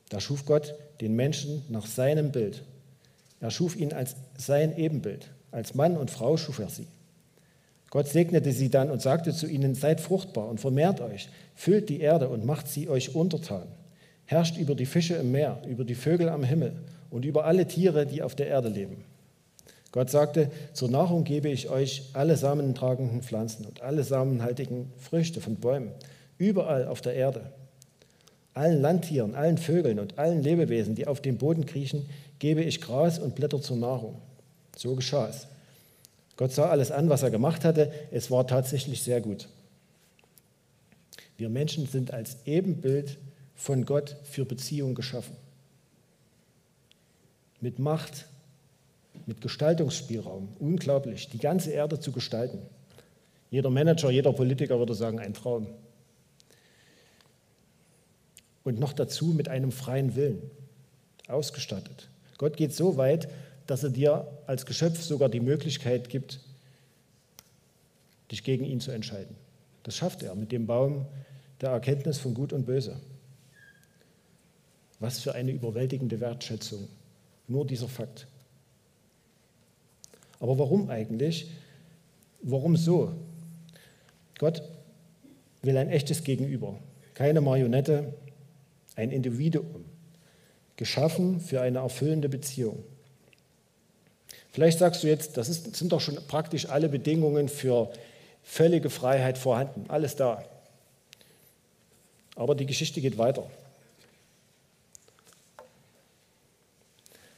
Da 0.09 0.19
schuf 0.19 0.45
Gott 0.45 0.75
den 1.01 1.15
Menschen 1.15 1.63
nach 1.69 1.85
seinem 1.85 2.31
Bild. 2.31 2.63
Er 3.39 3.51
schuf 3.51 3.75
ihn 3.75 3.93
als 3.93 4.15
sein 4.37 4.77
Ebenbild. 4.77 5.29
Als 5.51 5.75
Mann 5.75 5.97
und 5.97 6.11
Frau 6.11 6.37
schuf 6.37 6.59
er 6.59 6.69
sie. 6.69 6.87
Gott 7.89 8.07
segnete 8.07 8.51
sie 8.51 8.69
dann 8.69 8.91
und 8.91 9.01
sagte 9.01 9.33
zu 9.33 9.47
ihnen, 9.47 9.73
seid 9.73 9.99
fruchtbar 9.99 10.47
und 10.47 10.59
vermehrt 10.59 11.01
euch, 11.01 11.29
füllt 11.55 11.89
die 11.89 12.01
Erde 12.01 12.29
und 12.29 12.45
macht 12.45 12.67
sie 12.67 12.87
euch 12.87 13.15
untertan. 13.15 13.67
Herrscht 14.25 14.57
über 14.57 14.75
die 14.75 14.85
Fische 14.85 15.15
im 15.15 15.31
Meer, 15.31 15.61
über 15.67 15.83
die 15.83 15.95
Vögel 15.95 16.29
am 16.29 16.43
Himmel 16.43 16.73
und 17.09 17.25
über 17.25 17.45
alle 17.45 17.67
Tiere, 17.67 18.05
die 18.05 18.21
auf 18.21 18.35
der 18.35 18.47
Erde 18.47 18.69
leben. 18.69 19.03
Gott 19.91 20.09
sagte, 20.09 20.51
zur 20.73 20.89
Nahrung 20.89 21.23
gebe 21.23 21.49
ich 21.49 21.69
euch 21.69 22.09
alle 22.13 22.37
samentragenden 22.37 23.23
Pflanzen 23.23 23.65
und 23.65 23.81
alle 23.81 24.03
samenhaltigen 24.03 24.91
Früchte 24.97 25.41
von 25.41 25.55
Bäumen, 25.55 25.91
überall 26.37 26.87
auf 26.87 27.01
der 27.01 27.15
Erde. 27.15 27.51
Allen 28.53 28.81
Landtieren, 28.81 29.35
allen 29.35 29.57
Vögeln 29.57 29.99
und 29.99 30.19
allen 30.19 30.43
Lebewesen, 30.43 30.95
die 30.95 31.07
auf 31.07 31.21
dem 31.21 31.37
Boden 31.37 31.65
kriechen, 31.65 32.07
gebe 32.39 32.61
ich 32.61 32.81
Gras 32.81 33.17
und 33.17 33.35
Blätter 33.35 33.61
zur 33.61 33.77
Nahrung. 33.77 34.15
So 34.75 34.95
geschah 34.95 35.27
es. 35.27 35.47
Gott 36.37 36.51
sah 36.53 36.69
alles 36.69 36.91
an, 36.91 37.09
was 37.09 37.23
er 37.23 37.31
gemacht 37.31 37.65
hatte. 37.65 37.91
Es 38.11 38.31
war 38.31 38.47
tatsächlich 38.47 39.03
sehr 39.03 39.21
gut. 39.21 39.49
Wir 41.35 41.49
Menschen 41.49 41.87
sind 41.87 42.13
als 42.13 42.37
Ebenbild 42.45 43.17
von 43.55 43.85
Gott 43.85 44.15
für 44.23 44.45
Beziehung 44.45 44.95
geschaffen. 44.95 45.35
Mit 47.59 47.79
Macht, 47.79 48.25
mit 49.29 49.41
Gestaltungsspielraum. 49.41 50.49
Unglaublich, 50.57 51.29
die 51.29 51.37
ganze 51.37 51.69
Erde 51.69 51.99
zu 51.99 52.11
gestalten. 52.11 52.63
Jeder 53.51 53.69
Manager, 53.69 54.09
jeder 54.09 54.33
Politiker 54.33 54.79
würde 54.79 54.95
sagen, 54.95 55.19
ein 55.19 55.35
Traum. 55.35 55.67
Und 58.63 58.79
noch 58.79 58.91
dazu 58.91 59.27
mit 59.27 59.47
einem 59.47 59.71
freien 59.71 60.15
Willen, 60.15 60.41
ausgestattet. 61.27 62.09
Gott 62.39 62.57
geht 62.57 62.73
so 62.73 62.97
weit, 62.97 63.29
dass 63.67 63.83
er 63.83 63.91
dir 63.91 64.27
als 64.47 64.65
Geschöpf 64.65 64.99
sogar 64.99 65.29
die 65.29 65.39
Möglichkeit 65.39 66.09
gibt, 66.09 66.39
dich 68.31 68.43
gegen 68.43 68.65
ihn 68.65 68.81
zu 68.81 68.89
entscheiden. 68.89 69.35
Das 69.83 69.95
schafft 69.95 70.23
er 70.23 70.33
mit 70.33 70.51
dem 70.51 70.65
Baum 70.65 71.05
der 71.61 71.69
Erkenntnis 71.69 72.17
von 72.17 72.33
Gut 72.33 72.51
und 72.51 72.65
Böse. 72.65 72.99
Was 74.99 75.19
für 75.19 75.35
eine 75.35 75.51
überwältigende 75.51 76.19
Wertschätzung. 76.19 76.87
Nur 77.47 77.67
dieser 77.67 77.87
Fakt. 77.87 78.27
Aber 80.39 80.57
warum 80.57 80.89
eigentlich? 80.89 81.51
Warum 82.41 82.77
so? 82.77 83.13
Gott 84.37 84.63
will 85.61 85.77
ein 85.77 85.89
echtes 85.89 86.23
Gegenüber, 86.23 86.79
keine 87.13 87.41
Marionette, 87.41 88.13
ein 88.95 89.11
Individuum, 89.11 89.85
geschaffen 90.77 91.41
für 91.41 91.61
eine 91.61 91.79
erfüllende 91.79 92.29
Beziehung. 92.29 92.83
Vielleicht 94.51 94.79
sagst 94.79 95.03
du 95.03 95.07
jetzt, 95.07 95.37
das 95.37 95.49
ist, 95.49 95.75
sind 95.75 95.91
doch 95.91 96.01
schon 96.01 96.15
praktisch 96.27 96.67
alle 96.67 96.89
Bedingungen 96.89 97.49
für 97.49 97.91
völlige 98.43 98.89
Freiheit 98.89 99.37
vorhanden, 99.37 99.85
alles 99.89 100.15
da. 100.15 100.43
Aber 102.35 102.55
die 102.55 102.65
Geschichte 102.65 103.01
geht 103.01 103.17
weiter. 103.17 103.49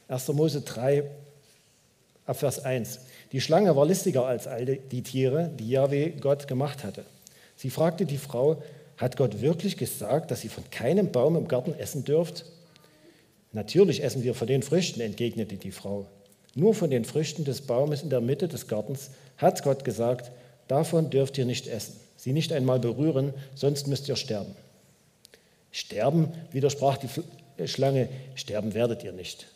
1. 0.08 0.28
Mose 0.28 0.60
3, 0.60 1.04
Abvers 2.32 2.64
1. 2.64 3.00
Die 3.32 3.42
Schlange 3.42 3.76
war 3.76 3.84
listiger 3.84 4.24
als 4.24 4.46
all 4.46 4.64
die 4.64 5.02
Tiere, 5.02 5.50
die 5.58 5.68
Yahweh 5.68 6.12
Gott 6.18 6.48
gemacht 6.48 6.82
hatte. 6.82 7.04
Sie 7.56 7.68
fragte 7.68 8.06
die 8.06 8.16
Frau, 8.16 8.62
hat 8.96 9.18
Gott 9.18 9.42
wirklich 9.42 9.76
gesagt, 9.76 10.30
dass 10.30 10.42
ihr 10.42 10.48
von 10.48 10.64
keinem 10.70 11.12
Baum 11.12 11.36
im 11.36 11.46
Garten 11.46 11.74
essen 11.78 12.04
dürft? 12.04 12.46
Natürlich 13.52 14.02
essen 14.02 14.24
wir 14.24 14.34
von 14.34 14.46
den 14.46 14.62
Früchten, 14.62 15.02
entgegnete 15.02 15.56
die 15.56 15.72
Frau. 15.72 16.06
Nur 16.54 16.74
von 16.74 16.88
den 16.88 17.04
Früchten 17.04 17.44
des 17.44 17.60
Baumes 17.60 18.02
in 18.02 18.08
der 18.08 18.22
Mitte 18.22 18.48
des 18.48 18.66
Gartens 18.66 19.10
hat 19.36 19.62
Gott 19.62 19.84
gesagt, 19.84 20.32
davon 20.68 21.10
dürft 21.10 21.36
ihr 21.36 21.44
nicht 21.44 21.66
essen, 21.66 22.00
sie 22.16 22.32
nicht 22.32 22.50
einmal 22.50 22.78
berühren, 22.78 23.34
sonst 23.54 23.88
müsst 23.88 24.08
ihr 24.08 24.16
sterben. 24.16 24.54
Sterben, 25.70 26.28
widersprach 26.50 26.96
die 26.96 27.68
Schlange, 27.68 28.08
sterben 28.36 28.72
werdet 28.72 29.04
ihr 29.04 29.12
nicht. 29.12 29.51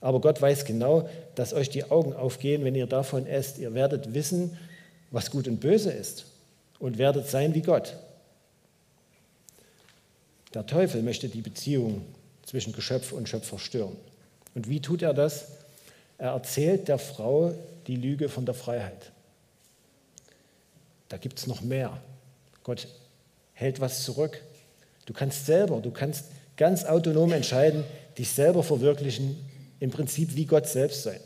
Aber 0.00 0.20
Gott 0.20 0.40
weiß 0.40 0.64
genau, 0.64 1.08
dass 1.34 1.52
euch 1.52 1.70
die 1.70 1.84
Augen 1.84 2.12
aufgehen, 2.12 2.64
wenn 2.64 2.74
ihr 2.74 2.86
davon 2.86 3.26
esst. 3.26 3.58
Ihr 3.58 3.74
werdet 3.74 4.14
wissen, 4.14 4.56
was 5.10 5.30
gut 5.30 5.48
und 5.48 5.60
böse 5.60 5.90
ist 5.90 6.26
und 6.78 6.98
werdet 6.98 7.28
sein 7.28 7.54
wie 7.54 7.62
Gott. 7.62 7.96
Der 10.54 10.66
Teufel 10.66 11.02
möchte 11.02 11.28
die 11.28 11.42
Beziehung 11.42 12.02
zwischen 12.44 12.72
Geschöpf 12.72 13.12
und 13.12 13.28
Schöpfer 13.28 13.58
stören. 13.58 13.96
Und 14.54 14.68
wie 14.68 14.80
tut 14.80 15.02
er 15.02 15.12
das? 15.12 15.48
Er 16.18 16.30
erzählt 16.30 16.88
der 16.88 16.98
Frau 16.98 17.52
die 17.86 17.96
Lüge 17.96 18.28
von 18.28 18.46
der 18.46 18.54
Freiheit. 18.54 19.12
Da 21.08 21.18
gibt 21.18 21.38
es 21.38 21.46
noch 21.46 21.60
mehr. 21.60 22.00
Gott 22.64 22.88
hält 23.52 23.80
was 23.80 24.02
zurück. 24.04 24.42
Du 25.04 25.12
kannst 25.12 25.46
selber, 25.46 25.80
du 25.80 25.90
kannst 25.90 26.26
ganz 26.56 26.84
autonom 26.84 27.32
entscheiden, 27.32 27.84
dich 28.18 28.30
selber 28.30 28.62
verwirklichen, 28.62 29.36
im 29.80 29.90
Prinzip 29.90 30.34
wie 30.34 30.46
Gott 30.46 30.66
selbst 30.66 31.02
sein. 31.02 31.20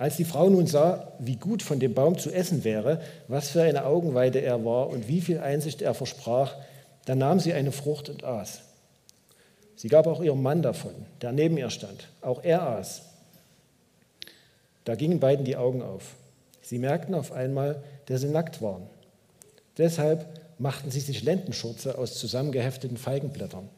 Als 0.00 0.16
die 0.16 0.24
Frau 0.24 0.48
nun 0.48 0.66
sah, 0.66 1.12
wie 1.18 1.36
gut 1.36 1.62
von 1.62 1.78
dem 1.78 1.92
Baum 1.92 2.18
zu 2.18 2.30
essen 2.30 2.64
wäre, 2.64 3.02
was 3.28 3.50
für 3.50 3.60
eine 3.60 3.84
Augenweide 3.84 4.40
er 4.40 4.64
war 4.64 4.88
und 4.88 5.08
wie 5.08 5.20
viel 5.20 5.40
Einsicht 5.40 5.82
er 5.82 5.92
versprach, 5.92 6.56
dann 7.04 7.18
nahm 7.18 7.38
sie 7.38 7.52
eine 7.52 7.70
Frucht 7.70 8.08
und 8.08 8.24
aß. 8.24 8.62
Sie 9.76 9.88
gab 9.88 10.06
auch 10.06 10.22
ihrem 10.22 10.42
Mann 10.42 10.62
davon, 10.62 10.94
der 11.20 11.32
neben 11.32 11.58
ihr 11.58 11.68
stand. 11.68 12.08
Auch 12.22 12.42
er 12.42 12.62
aß. 12.62 13.02
Da 14.86 14.94
gingen 14.94 15.20
beiden 15.20 15.44
die 15.44 15.56
Augen 15.56 15.82
auf. 15.82 16.14
Sie 16.62 16.78
merkten 16.78 17.14
auf 17.14 17.32
einmal, 17.32 17.82
dass 18.06 18.22
sie 18.22 18.28
nackt 18.28 18.62
waren. 18.62 18.86
Deshalb 19.76 20.39
machten 20.60 20.90
sie 20.90 21.00
sich 21.00 21.22
Lendenschurze 21.22 21.96
aus 21.96 22.18
zusammengehefteten 22.18 22.98
Feigenblättern. 22.98 23.68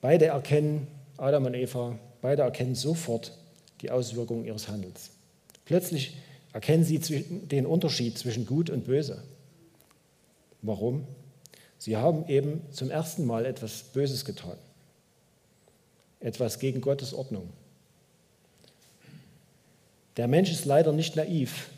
Beide 0.00 0.26
erkennen, 0.26 0.86
Adam 1.18 1.44
und 1.44 1.54
Eva, 1.54 1.98
beide 2.22 2.42
erkennen 2.42 2.74
sofort 2.74 3.36
die 3.82 3.90
Auswirkungen 3.90 4.46
ihres 4.46 4.68
Handels. 4.68 5.10
Plötzlich 5.66 6.16
erkennen 6.54 6.84
Sie 6.84 6.98
den 6.98 7.66
Unterschied 7.66 8.16
zwischen 8.16 8.46
gut 8.46 8.70
und 8.70 8.86
böse. 8.86 9.22
Warum? 10.62 11.06
Sie 11.78 11.96
haben 11.96 12.26
eben 12.28 12.62
zum 12.72 12.90
ersten 12.90 13.26
Mal 13.26 13.44
etwas 13.44 13.82
Böses 13.92 14.24
getan. 14.24 14.56
Etwas 16.20 16.58
gegen 16.58 16.80
Gottes 16.80 17.12
Ordnung. 17.12 17.50
Der 20.16 20.26
Mensch 20.26 20.50
ist 20.50 20.64
leider 20.64 20.92
nicht 20.92 21.14
naiv. 21.14 21.68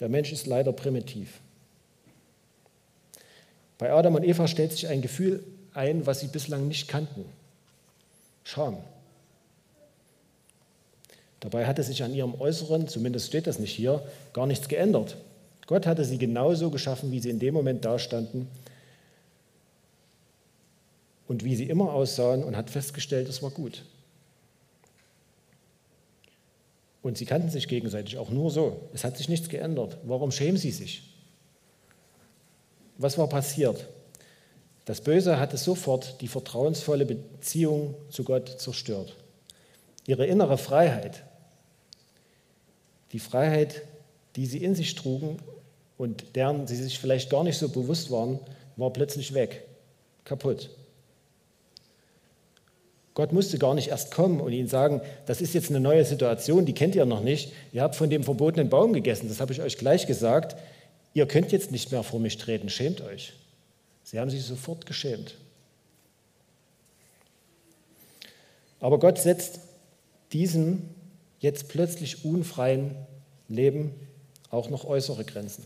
Der 0.00 0.08
Mensch 0.08 0.32
ist 0.32 0.46
leider 0.46 0.72
primitiv. 0.72 1.40
Bei 3.78 3.92
Adam 3.92 4.14
und 4.14 4.24
Eva 4.24 4.48
stellt 4.48 4.72
sich 4.72 4.88
ein 4.88 5.02
Gefühl 5.02 5.44
ein, 5.72 6.06
was 6.06 6.20
sie 6.20 6.26
bislang 6.26 6.68
nicht 6.68 6.88
kannten. 6.88 7.24
Scham. 8.44 8.78
Dabei 11.40 11.66
hatte 11.66 11.82
sich 11.82 12.02
an 12.02 12.14
ihrem 12.14 12.38
Äußeren, 12.38 12.88
zumindest 12.88 13.28
steht 13.28 13.46
das 13.46 13.58
nicht 13.58 13.74
hier, 13.74 14.02
gar 14.32 14.46
nichts 14.46 14.68
geändert. 14.68 15.16
Gott 15.66 15.86
hatte 15.86 16.04
sie 16.04 16.18
genauso 16.18 16.70
geschaffen, 16.70 17.12
wie 17.12 17.20
sie 17.20 17.30
in 17.30 17.38
dem 17.38 17.54
Moment 17.54 17.84
dastanden 17.84 18.48
und 21.28 21.44
wie 21.44 21.56
sie 21.56 21.68
immer 21.68 21.92
aussahen 21.92 22.42
und 22.42 22.56
hat 22.56 22.70
festgestellt, 22.70 23.28
es 23.28 23.42
war 23.42 23.50
gut. 23.50 23.84
Und 27.02 27.16
sie 27.16 27.24
kannten 27.24 27.48
sich 27.48 27.68
gegenseitig 27.68 28.18
auch 28.18 28.30
nur 28.30 28.50
so. 28.50 28.88
Es 28.92 29.04
hat 29.04 29.16
sich 29.16 29.28
nichts 29.28 29.48
geändert. 29.48 29.96
Warum 30.04 30.30
schämen 30.32 30.58
sie 30.58 30.70
sich? 30.70 31.02
Was 32.98 33.16
war 33.16 33.28
passiert? 33.28 33.86
Das 34.84 35.00
Böse 35.00 35.38
hatte 35.38 35.56
sofort 35.56 36.20
die 36.20 36.28
vertrauensvolle 36.28 37.06
Beziehung 37.06 37.94
zu 38.10 38.24
Gott 38.24 38.60
zerstört. 38.60 39.16
Ihre 40.06 40.26
innere 40.26 40.58
Freiheit, 40.58 41.22
die 43.12 43.20
Freiheit, 43.20 43.82
die 44.36 44.46
sie 44.46 44.62
in 44.62 44.74
sich 44.74 44.94
trugen 44.94 45.38
und 45.96 46.36
deren 46.36 46.66
sie 46.66 46.76
sich 46.76 46.98
vielleicht 46.98 47.30
gar 47.30 47.44
nicht 47.44 47.58
so 47.58 47.68
bewusst 47.68 48.10
waren, 48.10 48.40
war 48.76 48.92
plötzlich 48.92 49.34
weg, 49.34 49.66
kaputt. 50.24 50.70
Gott 53.14 53.32
musste 53.32 53.58
gar 53.58 53.74
nicht 53.74 53.88
erst 53.88 54.12
kommen 54.12 54.40
und 54.40 54.52
ihnen 54.52 54.68
sagen, 54.68 55.00
das 55.26 55.40
ist 55.40 55.52
jetzt 55.52 55.70
eine 55.70 55.80
neue 55.80 56.04
Situation, 56.04 56.64
die 56.64 56.74
kennt 56.74 56.94
ihr 56.94 57.04
noch 57.04 57.22
nicht. 57.22 57.52
Ihr 57.72 57.82
habt 57.82 57.96
von 57.96 58.08
dem 58.08 58.22
verbotenen 58.22 58.68
Baum 58.68 58.92
gegessen, 58.92 59.28
das 59.28 59.40
habe 59.40 59.52
ich 59.52 59.60
euch 59.60 59.78
gleich 59.78 60.06
gesagt. 60.06 60.56
Ihr 61.12 61.26
könnt 61.26 61.50
jetzt 61.50 61.72
nicht 61.72 61.90
mehr 61.90 62.02
vor 62.02 62.20
mich 62.20 62.38
treten, 62.38 62.68
schämt 62.68 63.00
euch. 63.00 63.32
Sie 64.04 64.18
haben 64.18 64.30
sich 64.30 64.44
sofort 64.44 64.86
geschämt. 64.86 65.36
Aber 68.78 68.98
Gott 68.98 69.18
setzt 69.18 69.60
diesem 70.32 70.88
jetzt 71.40 71.68
plötzlich 71.68 72.24
unfreien 72.24 72.94
Leben 73.48 73.92
auch 74.50 74.70
noch 74.70 74.84
äußere 74.84 75.24
Grenzen. 75.24 75.64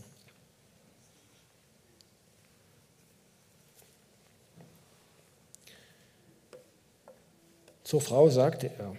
Zur 7.85 8.01
Frau 8.01 8.29
sagte 8.29 8.71
er, 8.79 8.95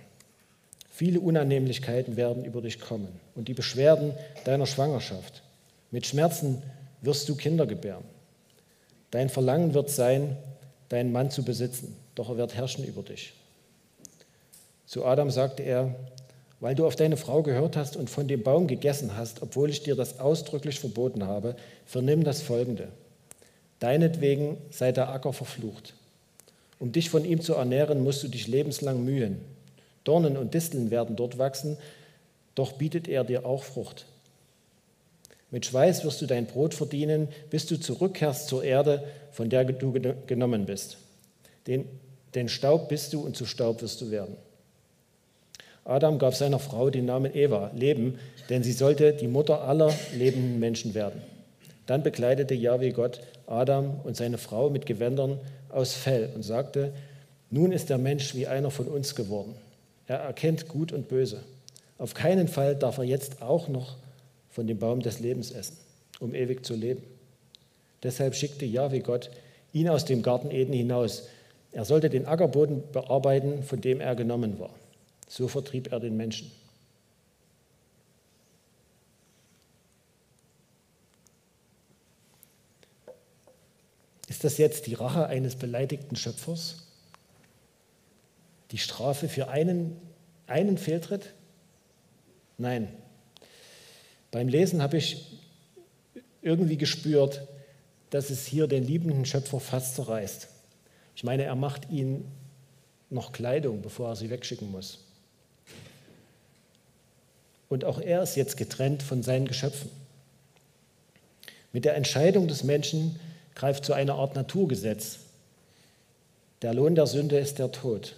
viele 0.89 1.19
Unannehmlichkeiten 1.19 2.17
werden 2.17 2.45
über 2.45 2.63
dich 2.63 2.81
kommen 2.81 3.09
und 3.35 3.49
die 3.49 3.53
Beschwerden 3.53 4.15
deiner 4.45 4.67
Schwangerschaft. 4.67 5.43
Mit 5.91 6.07
Schmerzen 6.07 6.63
wirst 7.03 7.29
du 7.29 7.35
Kinder 7.35 7.67
gebären. 7.67 8.05
Dein 9.11 9.29
Verlangen 9.29 9.75
wird 9.75 9.91
sein, 9.91 10.37
deinen 10.89 11.11
Mann 11.11 11.33
zu 11.33 11.43
besitzen, 11.43 11.97
doch 12.15 12.29
er 12.29 12.37
wird 12.37 12.55
herrschen 12.55 12.85
über 12.85 13.03
dich. 13.03 13.35
Zu 14.87 15.05
Adam 15.05 15.33
sagte 15.33 15.65
er, 15.65 15.97
weil 16.61 16.77
du 16.77 16.87
auf 16.87 16.95
deine 16.95 17.17
Frau 17.17 17.43
gehört 17.43 17.77
hast 17.77 17.97
und 17.97 18.09
von 18.09 18.29
dem 18.29 18.45
Baum 18.45 18.69
gegessen 18.69 19.17
hast, 19.17 19.43
obwohl 19.43 19.69
ich 19.69 19.83
dir 19.83 19.97
das 19.97 20.21
ausdrücklich 20.21 20.79
verboten 20.79 21.27
habe, 21.27 21.57
vernimm 21.87 22.23
das 22.23 22.41
Folgende. 22.41 22.87
Deinetwegen 23.81 24.59
sei 24.71 24.93
der 24.93 25.09
Acker 25.09 25.33
verflucht. 25.33 25.95
Um 26.79 26.93
dich 26.93 27.11
von 27.11 27.25
ihm 27.25 27.41
zu 27.41 27.55
ernähren, 27.55 28.03
musst 28.03 28.23
du 28.23 28.29
dich 28.29 28.49
lebenslang 28.49 29.05
mühen. 29.05 29.41
Dornen 30.05 30.37
und 30.37 30.55
Disteln 30.55 30.91
werden 30.91 31.17
dort 31.17 31.39
wachsen, 31.39 31.77
doch 32.55 32.73
bietet 32.73 33.09
er 33.09 33.25
dir 33.25 33.45
auch 33.45 33.65
Frucht. 33.65 34.07
Mit 35.51 35.67
Schweiß 35.67 36.05
wirst 36.05 36.21
du 36.21 36.27
dein 36.27 36.47
Brot 36.47 36.75
verdienen, 36.75 37.29
bis 37.51 37.67
du 37.67 37.79
zurückkehrst 37.79 38.49
zur 38.49 38.65
Erde, 38.65 39.05
von 39.33 39.49
der 39.49 39.65
du 39.65 39.93
genommen 40.27 40.67
bist. 40.67 40.99
Den, 41.67 41.87
den 42.35 42.49
Staub 42.49 42.89
bist 42.89 43.13
du 43.13 43.21
und 43.21 43.37
zu 43.37 43.47
Staub 43.47 43.83
wirst 43.83 44.01
du 44.01 44.11
werden. 44.11 44.37
Adam 45.85 46.19
gab 46.19 46.35
seiner 46.35 46.59
Frau 46.59 46.91
den 46.91 47.07
Namen 47.07 47.35
Eva, 47.35 47.71
Leben, 47.75 48.19
denn 48.49 48.65
sie 48.65 48.73
sollte 48.73 49.13
die 49.13 49.29
Mutter 49.29 49.63
aller 49.63 49.95
lebenden 50.15 50.59
Menschen 50.59 50.95
werden. 50.95 51.23
Dann 51.87 52.03
bekleidete 52.03 52.55
Yahweh 52.55 52.91
Gott 52.91 53.21
Adam 53.47 54.01
und 54.03 54.17
seine 54.17 54.39
Frau 54.39 54.71
mit 54.71 54.87
Gewändern 54.87 55.39
aus 55.69 55.95
Fell 55.95 56.31
und 56.35 56.43
sagte, 56.43 56.93
nun 57.51 57.73
ist 57.73 57.91
der 57.91 57.99
Mensch 57.99 58.35
wie 58.35 58.47
einer 58.47 58.71
von 58.71 58.87
uns 58.87 59.15
geworden. 59.15 59.55
Er 60.07 60.19
erkennt 60.19 60.69
Gut 60.69 60.93
und 60.93 61.09
Böse. 61.09 61.43
Auf 61.99 62.15
keinen 62.15 62.49
Fall 62.49 62.77
darf 62.77 62.99
er 62.99 63.05
jetzt 63.05 63.41
auch 63.41 63.69
noch 63.69 63.97
von 64.51 64.67
dem 64.67 64.79
Baum 64.79 65.01
des 65.01 65.21
Lebens 65.21 65.51
essen, 65.51 65.77
um 66.21 66.35
ewig 66.35 66.65
zu 66.67 66.75
leben. 66.75 67.03
Deshalb 68.03 68.35
schickte 68.35 68.67
Jahwe 68.67 69.01
Gott 69.01 69.31
ihn 69.73 69.89
aus 69.89 70.05
dem 70.05 70.23
Garten 70.23 70.51
Eden 70.51 70.73
hinaus. 70.73 71.29
Er 71.73 71.85
sollte 71.85 72.11
den 72.11 72.27
Ackerboden 72.27 72.83
bearbeiten, 72.93 73.63
von 73.63 73.81
dem 73.81 74.01
er 74.01 74.15
genommen 74.15 74.59
war. 74.59 74.71
So 75.29 75.49
vertrieb 75.49 75.93
er 75.93 76.01
den 76.01 76.17
Menschen. 76.17 76.51
Ist 84.29 84.45
das 84.45 84.59
jetzt 84.59 84.87
die 84.87 84.95
Rache 84.95 85.27
eines 85.27 85.57
beleidigten 85.57 86.17
Schöpfers? 86.17 86.87
Die 88.73 88.79
Strafe 88.79 89.29
für 89.29 89.49
einen, 89.49 89.97
einen 90.47 90.79
Fehltritt? 90.79 91.33
Nein, 92.59 92.89
beim 94.31 94.49
Lesen 94.49 94.83
habe 94.83 94.97
ich 94.97 95.39
irgendwie 96.43 96.77
gespürt, 96.77 97.47
dass 98.11 98.31
es 98.31 98.47
hier 98.47 98.67
den 98.67 98.85
liebenden 98.85 99.25
Schöpfer 99.25 99.61
fast 99.61 99.97
zerreißt. 99.97 100.49
Ich 101.15 101.25
meine, 101.25 101.45
er 101.45 101.55
macht 101.55 101.91
ihn 101.91 102.25
noch 103.11 103.33
Kleidung, 103.33 103.83
bevor 103.83 104.11
er 104.11 104.17
sie 104.17 104.31
wegschicken 104.31 104.71
muss. 104.71 105.05
Und 107.69 107.85
auch 107.85 108.01
er 108.01 108.23
ist 108.23 108.37
jetzt 108.37 108.57
getrennt 108.57 109.03
von 109.03 109.23
seinen 109.23 109.49
Geschöpfen. 109.49 109.91
Mit 111.73 111.85
der 111.85 111.97
Entscheidung 111.97 112.49
des 112.49 112.65
Menschen 112.65 113.19
greift 113.57 113.85
zu 113.85 113.95
einer 113.95 114.15
Art 114.15 114.37
Naturgesetz. 114.37 115.19
Der 116.63 116.73
Lohn 116.73 116.95
der 116.95 117.07
Sünde 117.07 117.39
ist 117.39 117.59
der 117.59 117.73
Tod. 117.73 118.15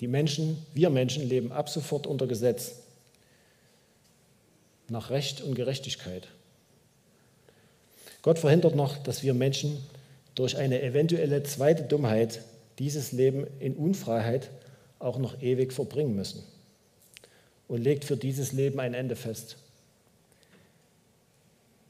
Die 0.00 0.08
Menschen, 0.08 0.58
wir 0.74 0.90
Menschen 0.90 1.26
leben 1.26 1.52
ab 1.52 1.70
sofort 1.70 2.06
unter 2.06 2.26
Gesetz 2.26 2.72
nach 4.88 5.10
Recht 5.10 5.40
und 5.40 5.54
Gerechtigkeit. 5.54 6.28
Gott 8.22 8.38
verhindert 8.38 8.74
noch, 8.74 8.98
dass 8.98 9.22
wir 9.22 9.34
Menschen 9.34 9.78
durch 10.34 10.56
eine 10.56 10.82
eventuelle 10.82 11.42
zweite 11.44 11.84
Dummheit 11.84 12.42
dieses 12.78 13.12
Leben 13.12 13.46
in 13.60 13.74
Unfreiheit 13.74 14.50
auch 14.98 15.18
noch 15.18 15.40
ewig 15.42 15.72
verbringen 15.72 16.16
müssen 16.16 16.42
und 17.68 17.82
legt 17.82 18.04
für 18.04 18.16
dieses 18.16 18.52
Leben 18.52 18.80
ein 18.80 18.94
Ende 18.94 19.16
fest. 19.16 19.56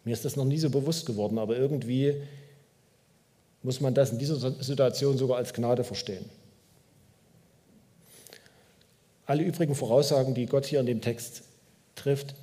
Mir 0.04 0.12
ist 0.12 0.24
das 0.24 0.36
noch 0.36 0.44
nie 0.44 0.58
so 0.58 0.70
bewusst 0.70 1.06
geworden, 1.06 1.38
aber 1.38 1.56
irgendwie 1.56 2.16
muss 3.62 3.80
man 3.80 3.94
das 3.94 4.10
in 4.10 4.18
dieser 4.18 4.52
Situation 4.62 5.18
sogar 5.18 5.36
als 5.36 5.52
Gnade 5.52 5.84
verstehen. 5.84 6.24
Alle 9.26 9.44
übrigen 9.44 9.74
Voraussagen, 9.74 10.34
die 10.34 10.46
Gott 10.46 10.66
hier 10.66 10.80
in 10.80 10.86
dem 10.86 11.00
Text 11.00 11.42
trifft, 11.94 12.34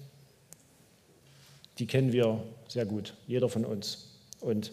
die 1.80 1.88
kennen 1.88 2.12
wir 2.12 2.44
sehr 2.68 2.86
gut, 2.86 3.14
jeder 3.28 3.50
von 3.50 3.66
uns. 3.66 4.08
Und 4.40 4.72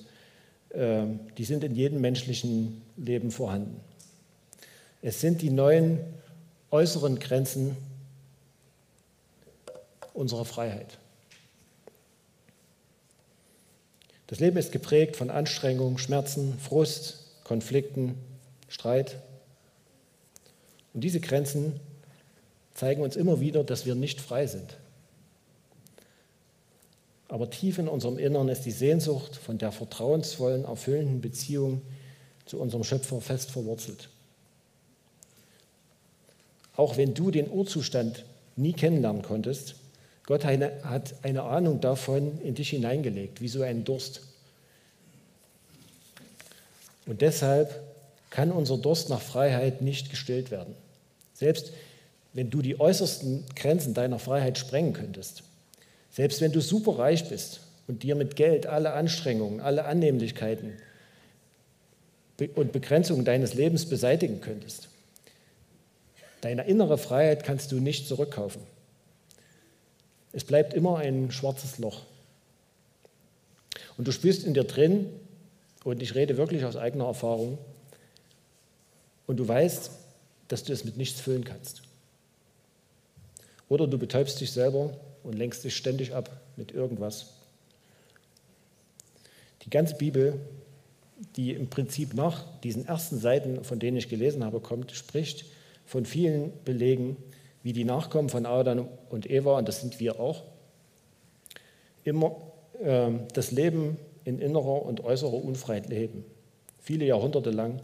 äh, 0.70 1.04
die 1.36 1.44
sind 1.44 1.64
in 1.64 1.74
jedem 1.74 2.00
menschlichen 2.00 2.82
Leben 2.96 3.30
vorhanden. 3.30 3.80
Es 5.02 5.20
sind 5.20 5.42
die 5.42 5.50
neuen 5.50 6.00
äußeren 6.70 7.18
Grenzen 7.18 7.76
unserer 10.12 10.44
Freiheit. 10.44 10.98
Das 14.26 14.40
Leben 14.40 14.56
ist 14.56 14.72
geprägt 14.72 15.16
von 15.16 15.30
Anstrengung, 15.30 15.98
Schmerzen, 15.98 16.58
Frust, 16.58 17.18
Konflikten, 17.44 18.14
Streit. 18.68 19.16
Und 20.94 21.02
diese 21.02 21.20
Grenzen 21.20 21.78
zeigen 22.72 23.02
uns 23.02 23.16
immer 23.16 23.40
wieder, 23.40 23.64
dass 23.64 23.86
wir 23.86 23.94
nicht 23.94 24.20
frei 24.20 24.46
sind. 24.46 24.78
Aber 27.28 27.50
tief 27.50 27.78
in 27.78 27.88
unserem 27.88 28.18
Innern 28.18 28.48
ist 28.48 28.62
die 28.62 28.70
Sehnsucht 28.70 29.36
von 29.36 29.58
der 29.58 29.72
vertrauensvollen, 29.72 30.64
erfüllenden 30.64 31.20
Beziehung 31.20 31.82
zu 32.46 32.60
unserem 32.60 32.84
Schöpfer 32.84 33.20
fest 33.20 33.50
verwurzelt. 33.50 34.08
Auch 36.76 36.96
wenn 36.96 37.14
du 37.14 37.30
den 37.30 37.50
Urzustand 37.50 38.24
nie 38.56 38.72
kennenlernen 38.72 39.22
konntest, 39.22 39.76
Gott 40.26 40.44
hat 40.44 41.14
eine 41.22 41.42
Ahnung 41.42 41.80
davon 41.80 42.40
in 42.40 42.54
dich 42.54 42.70
hineingelegt, 42.70 43.40
wie 43.40 43.48
so 43.48 43.62
ein 43.62 43.84
Durst. 43.84 44.22
Und 47.06 47.20
deshalb 47.20 47.82
kann 48.30 48.50
unser 48.50 48.78
Durst 48.78 49.10
nach 49.10 49.20
Freiheit 49.20 49.82
nicht 49.82 50.10
gestillt 50.10 50.50
werden. 50.50 50.74
Selbst 51.34 51.72
wenn 52.32 52.50
du 52.50 52.62
die 52.62 52.80
äußersten 52.80 53.44
Grenzen 53.54 53.94
deiner 53.94 54.18
Freiheit 54.18 54.58
sprengen 54.58 54.94
könntest, 54.94 55.44
selbst 56.10 56.40
wenn 56.40 56.52
du 56.52 56.60
super 56.60 56.98
reich 56.98 57.28
bist 57.28 57.60
und 57.86 58.02
dir 58.02 58.14
mit 58.14 58.34
Geld 58.34 58.66
alle 58.66 58.94
Anstrengungen, 58.94 59.60
alle 59.60 59.84
Annehmlichkeiten 59.84 60.72
und 62.56 62.72
Begrenzungen 62.72 63.24
deines 63.24 63.54
Lebens 63.54 63.86
beseitigen 63.86 64.40
könntest, 64.40 64.88
deine 66.40 66.64
innere 66.66 66.98
Freiheit 66.98 67.44
kannst 67.44 67.70
du 67.72 67.76
nicht 67.76 68.08
zurückkaufen. 68.08 68.62
Es 70.34 70.44
bleibt 70.44 70.74
immer 70.74 70.98
ein 70.98 71.30
schwarzes 71.30 71.78
Loch. 71.78 72.02
Und 73.96 74.08
du 74.08 74.12
spürst 74.12 74.44
in 74.44 74.54
dir 74.54 74.64
drin, 74.64 75.06
und 75.84 76.02
ich 76.02 76.14
rede 76.14 76.36
wirklich 76.36 76.64
aus 76.64 76.76
eigener 76.76 77.06
Erfahrung, 77.06 77.58
und 79.26 79.36
du 79.38 79.46
weißt, 79.46 79.90
dass 80.48 80.64
du 80.64 80.72
es 80.72 80.84
mit 80.84 80.96
nichts 80.96 81.20
füllen 81.20 81.44
kannst. 81.44 81.82
Oder 83.68 83.86
du 83.86 83.96
betäubst 83.96 84.40
dich 84.40 84.50
selber 84.50 84.96
und 85.22 85.34
lenkst 85.34 85.64
dich 85.64 85.76
ständig 85.76 86.14
ab 86.14 86.40
mit 86.56 86.72
irgendwas. 86.72 87.26
Die 89.62 89.70
ganze 89.70 89.94
Bibel, 89.94 90.38
die 91.36 91.52
im 91.52 91.70
Prinzip 91.70 92.12
nach 92.12 92.44
diesen 92.60 92.86
ersten 92.86 93.18
Seiten, 93.18 93.64
von 93.64 93.78
denen 93.78 93.96
ich 93.96 94.08
gelesen 94.08 94.44
habe, 94.44 94.60
kommt, 94.60 94.92
spricht 94.92 95.46
von 95.86 96.04
vielen 96.04 96.52
Belegen, 96.64 97.16
wie 97.64 97.72
die 97.72 97.84
Nachkommen 97.84 98.28
von 98.28 98.46
Adam 98.46 98.86
und 99.08 99.28
Eva, 99.28 99.58
und 99.58 99.66
das 99.66 99.80
sind 99.80 99.98
wir 99.98 100.20
auch, 100.20 100.44
immer 102.04 102.36
äh, 102.80 103.10
das 103.32 103.50
Leben 103.50 103.96
in 104.24 104.38
innerer 104.38 104.82
und 104.82 105.02
äußerer 105.02 105.42
Unfreiheit 105.42 105.88
leben, 105.88 106.24
viele 106.78 107.06
Jahrhunderte 107.06 107.50
lang, 107.50 107.80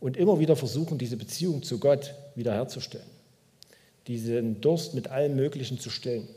und 0.00 0.16
immer 0.16 0.38
wieder 0.38 0.54
versuchen, 0.54 0.98
diese 0.98 1.16
Beziehung 1.16 1.62
zu 1.62 1.78
Gott 1.78 2.14
wiederherzustellen, 2.36 3.06
diesen 4.06 4.60
Durst 4.60 4.94
mit 4.94 5.08
allem 5.08 5.34
Möglichen 5.34 5.80
zu 5.80 5.90
stillen. 5.90 6.28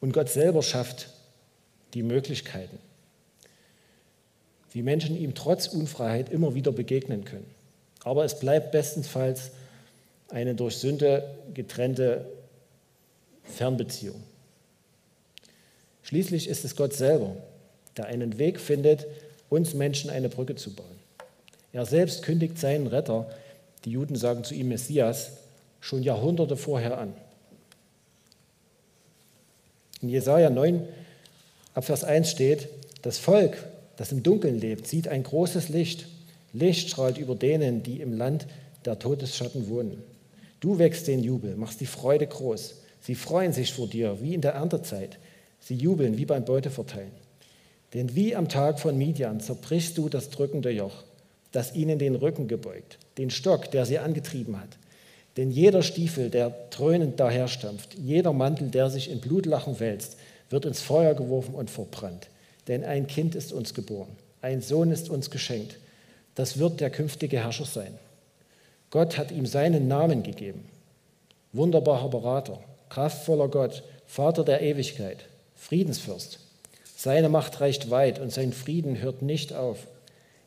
Und 0.00 0.12
Gott 0.12 0.30
selber 0.30 0.62
schafft 0.62 1.10
die 1.92 2.02
Möglichkeiten, 2.02 2.78
wie 4.72 4.82
Menschen 4.82 5.18
ihm 5.18 5.34
trotz 5.34 5.66
Unfreiheit 5.66 6.30
immer 6.30 6.54
wieder 6.54 6.72
begegnen 6.72 7.24
können. 7.24 7.50
Aber 8.04 8.24
es 8.24 8.38
bleibt 8.38 8.72
bestenfalls 8.72 9.50
eine 10.30 10.54
durch 10.54 10.76
Sünde 10.76 11.28
getrennte 11.54 12.26
Fernbeziehung. 13.44 14.22
Schließlich 16.02 16.48
ist 16.48 16.64
es 16.64 16.76
Gott 16.76 16.92
selber, 16.92 17.36
der 17.96 18.06
einen 18.06 18.38
Weg 18.38 18.60
findet, 18.60 19.06
uns 19.48 19.74
Menschen 19.74 20.10
eine 20.10 20.28
Brücke 20.28 20.54
zu 20.54 20.74
bauen. 20.74 20.86
Er 21.72 21.86
selbst 21.86 22.22
kündigt 22.22 22.58
seinen 22.58 22.86
Retter, 22.86 23.30
die 23.84 23.90
Juden 23.90 24.16
sagen 24.16 24.44
zu 24.44 24.54
ihm 24.54 24.68
Messias, 24.68 25.32
schon 25.80 26.02
Jahrhunderte 26.02 26.56
vorher 26.56 26.98
an. 26.98 27.14
In 30.02 30.08
Jesaja 30.08 30.50
9, 30.50 30.86
Abvers 31.74 32.04
1 32.04 32.30
steht: 32.30 32.68
Das 33.02 33.18
Volk, 33.18 33.64
das 33.96 34.12
im 34.12 34.22
Dunkeln 34.22 34.58
lebt, 34.58 34.86
sieht 34.86 35.08
ein 35.08 35.22
großes 35.22 35.68
Licht. 35.68 36.06
Licht 36.52 36.88
strahlt 36.88 37.18
über 37.18 37.34
denen, 37.34 37.82
die 37.82 38.00
im 38.00 38.16
Land 38.16 38.46
der 38.84 38.98
Todesschatten 38.98 39.68
wohnen. 39.68 40.02
Du 40.60 40.78
wächst 40.78 41.08
den 41.08 41.20
Jubel, 41.20 41.56
machst 41.56 41.80
die 41.80 41.86
Freude 41.86 42.26
groß. 42.26 42.76
Sie 43.00 43.14
freuen 43.14 43.52
sich 43.52 43.72
vor 43.72 43.88
dir, 43.88 44.20
wie 44.20 44.34
in 44.34 44.42
der 44.42 44.52
Erntezeit. 44.52 45.18
Sie 45.58 45.74
jubeln 45.74 46.18
wie 46.18 46.26
beim 46.26 46.44
Beuteverteilen. 46.44 47.12
Denn 47.94 48.14
wie 48.14 48.36
am 48.36 48.48
Tag 48.48 48.78
von 48.78 48.96
Midian 48.96 49.40
zerbrichst 49.40 49.98
du 49.98 50.08
das 50.08 50.30
drückende 50.30 50.70
Joch 50.70 51.02
das 51.52 51.74
ihnen 51.74 51.98
den 51.98 52.14
Rücken 52.14 52.48
gebeugt, 52.48 52.98
den 53.18 53.30
Stock, 53.30 53.70
der 53.70 53.86
sie 53.86 53.98
angetrieben 53.98 54.58
hat. 54.58 54.78
Denn 55.36 55.50
jeder 55.50 55.82
Stiefel, 55.82 56.30
der 56.30 56.50
dröhnend 56.70 57.18
daherstampft, 57.20 57.94
jeder 57.94 58.32
Mantel, 58.32 58.68
der 58.68 58.90
sich 58.90 59.10
in 59.10 59.20
Blutlachen 59.20 59.80
wälzt, 59.80 60.16
wird 60.48 60.64
ins 60.64 60.80
Feuer 60.80 61.14
geworfen 61.14 61.54
und 61.54 61.70
verbrannt. 61.70 62.28
Denn 62.68 62.84
ein 62.84 63.06
Kind 63.06 63.34
ist 63.34 63.52
uns 63.52 63.74
geboren, 63.74 64.16
ein 64.42 64.60
Sohn 64.60 64.90
ist 64.90 65.08
uns 65.08 65.30
geschenkt. 65.30 65.78
Das 66.34 66.58
wird 66.58 66.80
der 66.80 66.90
künftige 66.90 67.38
Herrscher 67.38 67.64
sein. 67.64 67.98
Gott 68.90 69.18
hat 69.18 69.30
ihm 69.30 69.46
seinen 69.46 69.86
Namen 69.88 70.22
gegeben. 70.22 70.64
Wunderbarer 71.52 72.08
Berater, 72.08 72.58
kraftvoller 72.88 73.48
Gott, 73.48 73.84
Vater 74.06 74.44
der 74.44 74.62
Ewigkeit, 74.62 75.26
Friedensfürst. 75.54 76.40
Seine 76.96 77.28
Macht 77.28 77.60
reicht 77.60 77.90
weit 77.90 78.18
und 78.18 78.32
sein 78.32 78.52
Frieden 78.52 79.00
hört 79.00 79.22
nicht 79.22 79.52
auf. 79.52 79.86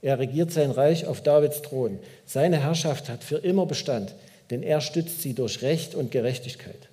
Er 0.01 0.19
regiert 0.19 0.51
sein 0.51 0.71
Reich 0.71 1.05
auf 1.07 1.21
Davids 1.21 1.61
Thron. 1.61 1.99
Seine 2.25 2.61
Herrschaft 2.61 3.07
hat 3.07 3.23
für 3.23 3.37
immer 3.37 3.65
Bestand, 3.65 4.13
denn 4.49 4.61
er 4.61 4.81
stützt 4.81 5.21
sie 5.21 5.33
durch 5.33 5.61
Recht 5.61 5.95
und 5.95 6.11
Gerechtigkeit. 6.11 6.89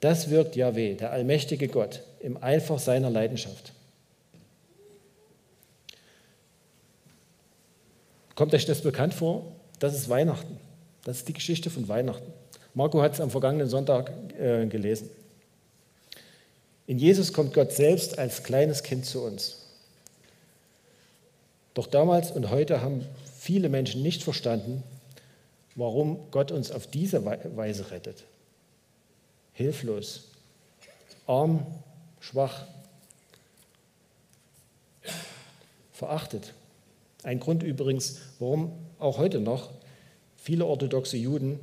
Das 0.00 0.30
wirkt 0.30 0.54
Yahweh, 0.54 0.94
der 0.94 1.10
allmächtige 1.10 1.66
Gott, 1.66 2.02
im 2.20 2.40
Eifer 2.40 2.78
seiner 2.78 3.10
Leidenschaft. 3.10 3.72
Kommt 8.36 8.54
euch 8.54 8.66
das 8.66 8.82
bekannt 8.82 9.14
vor? 9.14 9.50
Das 9.80 9.94
ist 9.94 10.08
Weihnachten. 10.08 10.67
Das 11.08 11.16
ist 11.20 11.28
die 11.28 11.32
Geschichte 11.32 11.70
von 11.70 11.88
Weihnachten. 11.88 12.30
Marco 12.74 13.00
hat 13.00 13.14
es 13.14 13.20
am 13.22 13.30
vergangenen 13.30 13.66
Sonntag 13.66 14.12
äh, 14.38 14.66
gelesen. 14.66 15.08
In 16.86 16.98
Jesus 16.98 17.32
kommt 17.32 17.54
Gott 17.54 17.72
selbst 17.72 18.18
als 18.18 18.42
kleines 18.42 18.82
Kind 18.82 19.06
zu 19.06 19.22
uns. 19.22 19.64
Doch 21.72 21.86
damals 21.86 22.30
und 22.30 22.50
heute 22.50 22.82
haben 22.82 23.06
viele 23.38 23.70
Menschen 23.70 24.02
nicht 24.02 24.22
verstanden, 24.22 24.82
warum 25.76 26.30
Gott 26.30 26.52
uns 26.52 26.70
auf 26.70 26.86
diese 26.86 27.24
Weise 27.24 27.90
rettet. 27.90 28.24
Hilflos, 29.54 30.24
arm, 31.26 31.66
schwach, 32.20 32.66
verachtet. 35.90 36.52
Ein 37.22 37.40
Grund 37.40 37.62
übrigens, 37.62 38.18
warum 38.38 38.72
auch 38.98 39.16
heute 39.16 39.40
noch 39.40 39.70
viele 40.48 40.64
orthodoxe 40.64 41.18
Juden 41.18 41.60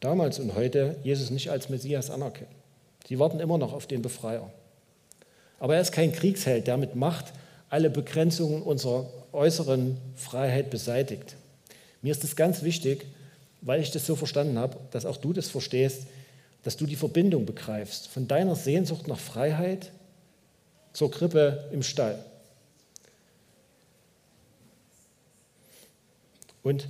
damals 0.00 0.38
und 0.38 0.54
heute 0.54 0.96
Jesus 1.02 1.28
nicht 1.28 1.50
als 1.50 1.68
Messias 1.68 2.08
anerkennen. 2.08 2.54
Sie 3.06 3.18
warten 3.18 3.40
immer 3.40 3.58
noch 3.58 3.74
auf 3.74 3.86
den 3.86 4.00
Befreier. 4.00 4.50
Aber 5.60 5.74
er 5.74 5.82
ist 5.82 5.92
kein 5.92 6.10
Kriegsheld, 6.10 6.66
der 6.66 6.78
mit 6.78 6.96
Macht 6.96 7.34
alle 7.68 7.90
Begrenzungen 7.90 8.62
unserer 8.62 9.04
äußeren 9.32 9.98
Freiheit 10.16 10.70
beseitigt. 10.70 11.36
Mir 12.00 12.12
ist 12.12 12.24
es 12.24 12.36
ganz 12.36 12.62
wichtig, 12.62 13.04
weil 13.60 13.82
ich 13.82 13.90
das 13.90 14.06
so 14.06 14.16
verstanden 14.16 14.58
habe, 14.58 14.78
dass 14.90 15.04
auch 15.04 15.18
du 15.18 15.34
das 15.34 15.48
verstehst, 15.48 16.06
dass 16.62 16.78
du 16.78 16.86
die 16.86 16.96
Verbindung 16.96 17.44
begreifst 17.44 18.08
von 18.08 18.26
deiner 18.26 18.56
Sehnsucht 18.56 19.08
nach 19.08 19.18
Freiheit 19.18 19.92
zur 20.94 21.10
Krippe 21.10 21.68
im 21.70 21.82
Stall. 21.82 22.24
Und 26.62 26.88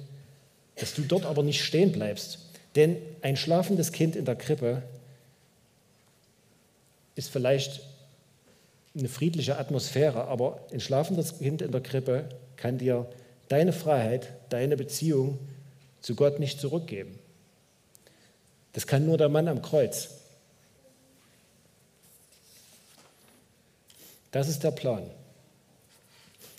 dass 0.84 0.92
du 0.92 1.00
dort 1.00 1.24
aber 1.24 1.42
nicht 1.42 1.64
stehen 1.64 1.92
bleibst. 1.92 2.40
Denn 2.76 2.98
ein 3.22 3.38
schlafendes 3.38 3.90
Kind 3.90 4.16
in 4.16 4.26
der 4.26 4.36
Krippe 4.36 4.82
ist 7.14 7.30
vielleicht 7.30 7.80
eine 8.94 9.08
friedliche 9.08 9.56
Atmosphäre, 9.56 10.26
aber 10.26 10.60
ein 10.74 10.80
schlafendes 10.80 11.38
Kind 11.38 11.62
in 11.62 11.72
der 11.72 11.80
Krippe 11.80 12.28
kann 12.56 12.76
dir 12.76 13.06
deine 13.48 13.72
Freiheit, 13.72 14.34
deine 14.50 14.76
Beziehung 14.76 15.38
zu 16.02 16.14
Gott 16.14 16.38
nicht 16.38 16.60
zurückgeben. 16.60 17.18
Das 18.74 18.86
kann 18.86 19.06
nur 19.06 19.16
der 19.16 19.30
Mann 19.30 19.48
am 19.48 19.62
Kreuz. 19.62 20.10
Das 24.32 24.48
ist 24.48 24.62
der 24.62 24.72
Plan. 24.72 25.10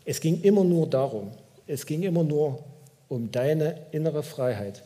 Es 0.04 0.20
ging 0.20 0.42
immer 0.42 0.64
nur 0.64 0.90
darum, 0.90 1.32
es 1.68 1.86
ging 1.86 2.02
immer 2.02 2.24
nur 2.24 2.64
um 3.10 3.32
deine 3.32 3.86
innere 3.92 4.24
Freiheit, 4.24 4.84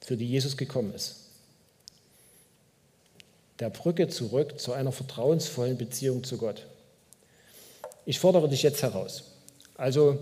für 0.00 0.16
die 0.16 0.28
Jesus 0.28 0.56
gekommen 0.56 0.94
ist 0.94 1.20
der 3.60 3.70
Brücke 3.70 4.08
zurück 4.08 4.58
zu 4.58 4.72
einer 4.72 4.90
vertrauensvollen 4.90 5.76
Beziehung 5.76 6.24
zu 6.24 6.38
Gott. 6.38 6.66
Ich 8.06 8.18
fordere 8.18 8.48
dich 8.48 8.62
jetzt 8.62 8.82
heraus. 8.82 9.24
Also 9.76 10.18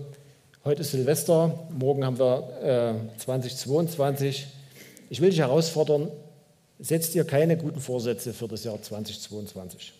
heute 0.65 0.81
ist 0.81 0.91
Silvester, 0.91 1.67
morgen 1.71 2.05
haben 2.05 2.19
wir 2.19 2.99
äh, 3.15 3.19
2022. 3.19 4.47
Ich 5.09 5.21
will 5.21 5.29
dich 5.29 5.39
herausfordern, 5.39 6.11
setz 6.79 7.11
dir 7.11 7.23
keine 7.23 7.57
guten 7.57 7.79
Vorsätze 7.79 8.33
für 8.33 8.47
das 8.47 8.65
Jahr 8.65 8.81
2022. 8.81 9.93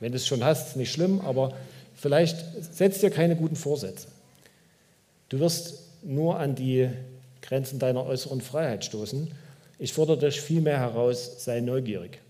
Wenn 0.00 0.12
du 0.12 0.16
es 0.16 0.26
schon 0.26 0.44
hast, 0.44 0.76
nicht 0.76 0.92
schlimm, 0.92 1.20
aber 1.20 1.52
vielleicht 1.94 2.44
setz 2.72 2.98
dir 3.00 3.10
keine 3.10 3.36
guten 3.36 3.56
Vorsätze. 3.56 4.08
Du 5.28 5.38
wirst 5.38 5.78
nur 6.02 6.38
an 6.38 6.54
die 6.54 6.88
Grenzen 7.42 7.78
deiner 7.78 8.04
äußeren 8.06 8.40
Freiheit 8.40 8.84
stoßen. 8.84 9.30
Ich 9.78 9.92
fordere 9.92 10.18
dich 10.18 10.40
vielmehr 10.40 10.78
heraus, 10.78 11.44
sei 11.44 11.60
neugierig. 11.60 12.20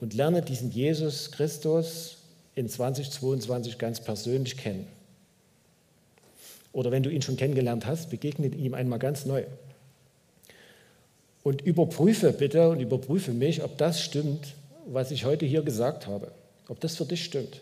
und 0.00 0.14
lerne 0.14 0.40
diesen 0.40 0.70
Jesus 0.70 1.30
Christus 1.30 2.16
in 2.54 2.68
2022 2.68 3.78
ganz 3.78 4.00
persönlich 4.00 4.56
kennen. 4.56 4.86
Oder 6.72 6.90
wenn 6.90 7.02
du 7.02 7.10
ihn 7.10 7.22
schon 7.22 7.36
kennengelernt 7.36 7.86
hast, 7.86 8.10
begegne 8.10 8.46
ihm 8.48 8.74
einmal 8.74 8.98
ganz 8.98 9.26
neu. 9.26 9.44
Und 11.42 11.62
überprüfe 11.62 12.32
bitte 12.32 12.70
und 12.70 12.80
überprüfe 12.80 13.32
mich, 13.32 13.62
ob 13.62 13.76
das 13.78 14.00
stimmt, 14.00 14.54
was 14.86 15.10
ich 15.10 15.24
heute 15.24 15.46
hier 15.46 15.62
gesagt 15.62 16.06
habe. 16.06 16.32
Ob 16.68 16.80
das 16.80 16.96
für 16.96 17.04
dich 17.04 17.24
stimmt. 17.24 17.60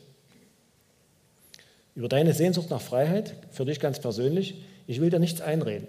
Über 1.98 2.08
deine 2.08 2.32
Sehnsucht 2.32 2.70
nach 2.70 2.80
Freiheit, 2.80 3.34
für 3.50 3.64
dich 3.64 3.80
ganz 3.80 3.98
persönlich. 3.98 4.54
Ich 4.86 5.00
will 5.00 5.10
dir 5.10 5.18
nichts 5.18 5.40
einreden. 5.40 5.88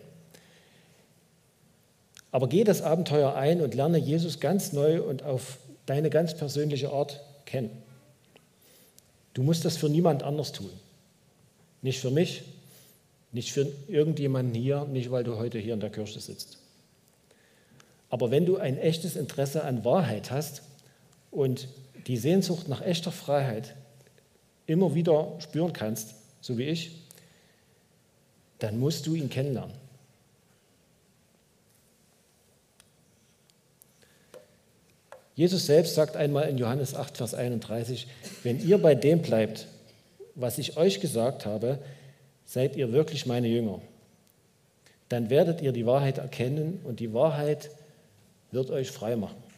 Aber 2.31 2.49
geh 2.49 2.63
das 2.63 2.81
Abenteuer 2.81 3.35
ein 3.35 3.61
und 3.61 3.75
lerne 3.75 3.99
Jesus 3.99 4.39
ganz 4.39 4.73
neu 4.73 5.03
und 5.03 5.21
auf 5.21 5.59
deine 5.85 6.09
ganz 6.09 6.35
persönliche 6.35 6.91
Art 6.91 7.21
kennen. 7.45 7.69
Du 9.35 9.43
musst 9.43 9.65
das 9.65 9.77
für 9.77 9.87
niemand 9.87 10.23
anders 10.23 10.51
tun. 10.51 10.71
Nicht 11.83 11.99
für 11.99 12.09
mich, 12.09 12.41
nicht 13.31 13.51
für 13.51 13.71
irgendjemanden 13.87 14.55
hier, 14.55 14.85
nicht 14.85 15.11
weil 15.11 15.23
du 15.23 15.37
heute 15.37 15.59
hier 15.59 15.75
in 15.75 15.79
der 15.79 15.91
Kirche 15.91 16.19
sitzt. 16.19 16.57
Aber 18.09 18.31
wenn 18.31 18.47
du 18.47 18.57
ein 18.57 18.79
echtes 18.79 19.15
Interesse 19.15 19.63
an 19.63 19.85
Wahrheit 19.85 20.31
hast 20.31 20.63
und 21.29 21.67
die 22.07 22.17
Sehnsucht 22.17 22.67
nach 22.67 22.81
echter 22.81 23.11
Freiheit 23.11 23.75
immer 24.69 24.93
wieder 24.93 25.36
spüren 25.39 25.73
kannst, 25.73 26.13
so 26.41 26.58
wie 26.58 26.65
ich, 26.65 26.91
dann 28.60 28.79
musst 28.79 29.08
du 29.08 29.15
ihn 29.15 29.29
kennenlernen. 29.29 29.75
Jesus 35.36 35.65
selbst 35.65 35.95
sagt 35.95 36.17
einmal 36.17 36.49
in 36.49 36.58
Johannes 36.58 36.93
8, 36.93 37.17
Vers 37.17 37.34
31, 37.34 38.08
wenn 38.43 38.65
ihr 38.65 38.77
bei 38.77 38.93
dem 38.93 39.21
bleibt, 39.21 39.67
was 40.36 40.58
ich 40.58 40.77
euch 40.77 40.99
gesagt 40.99 41.45
habe, 41.45 41.79
seid 42.45 42.75
ihr 42.75 42.91
wirklich 42.91 43.25
meine 43.25 43.47
Jünger. 43.47 43.82
Dann 45.08 45.29
werdet 45.29 45.62
ihr 45.62 45.71
die 45.71 45.86
Wahrheit 45.86 46.17
erkennen 46.17 46.82
und 46.84 46.99
die 46.99 47.13
Wahrheit 47.13 47.71
wird 48.51 48.69
euch 48.69 48.91
frei 48.91 49.15
machen. 49.15 49.48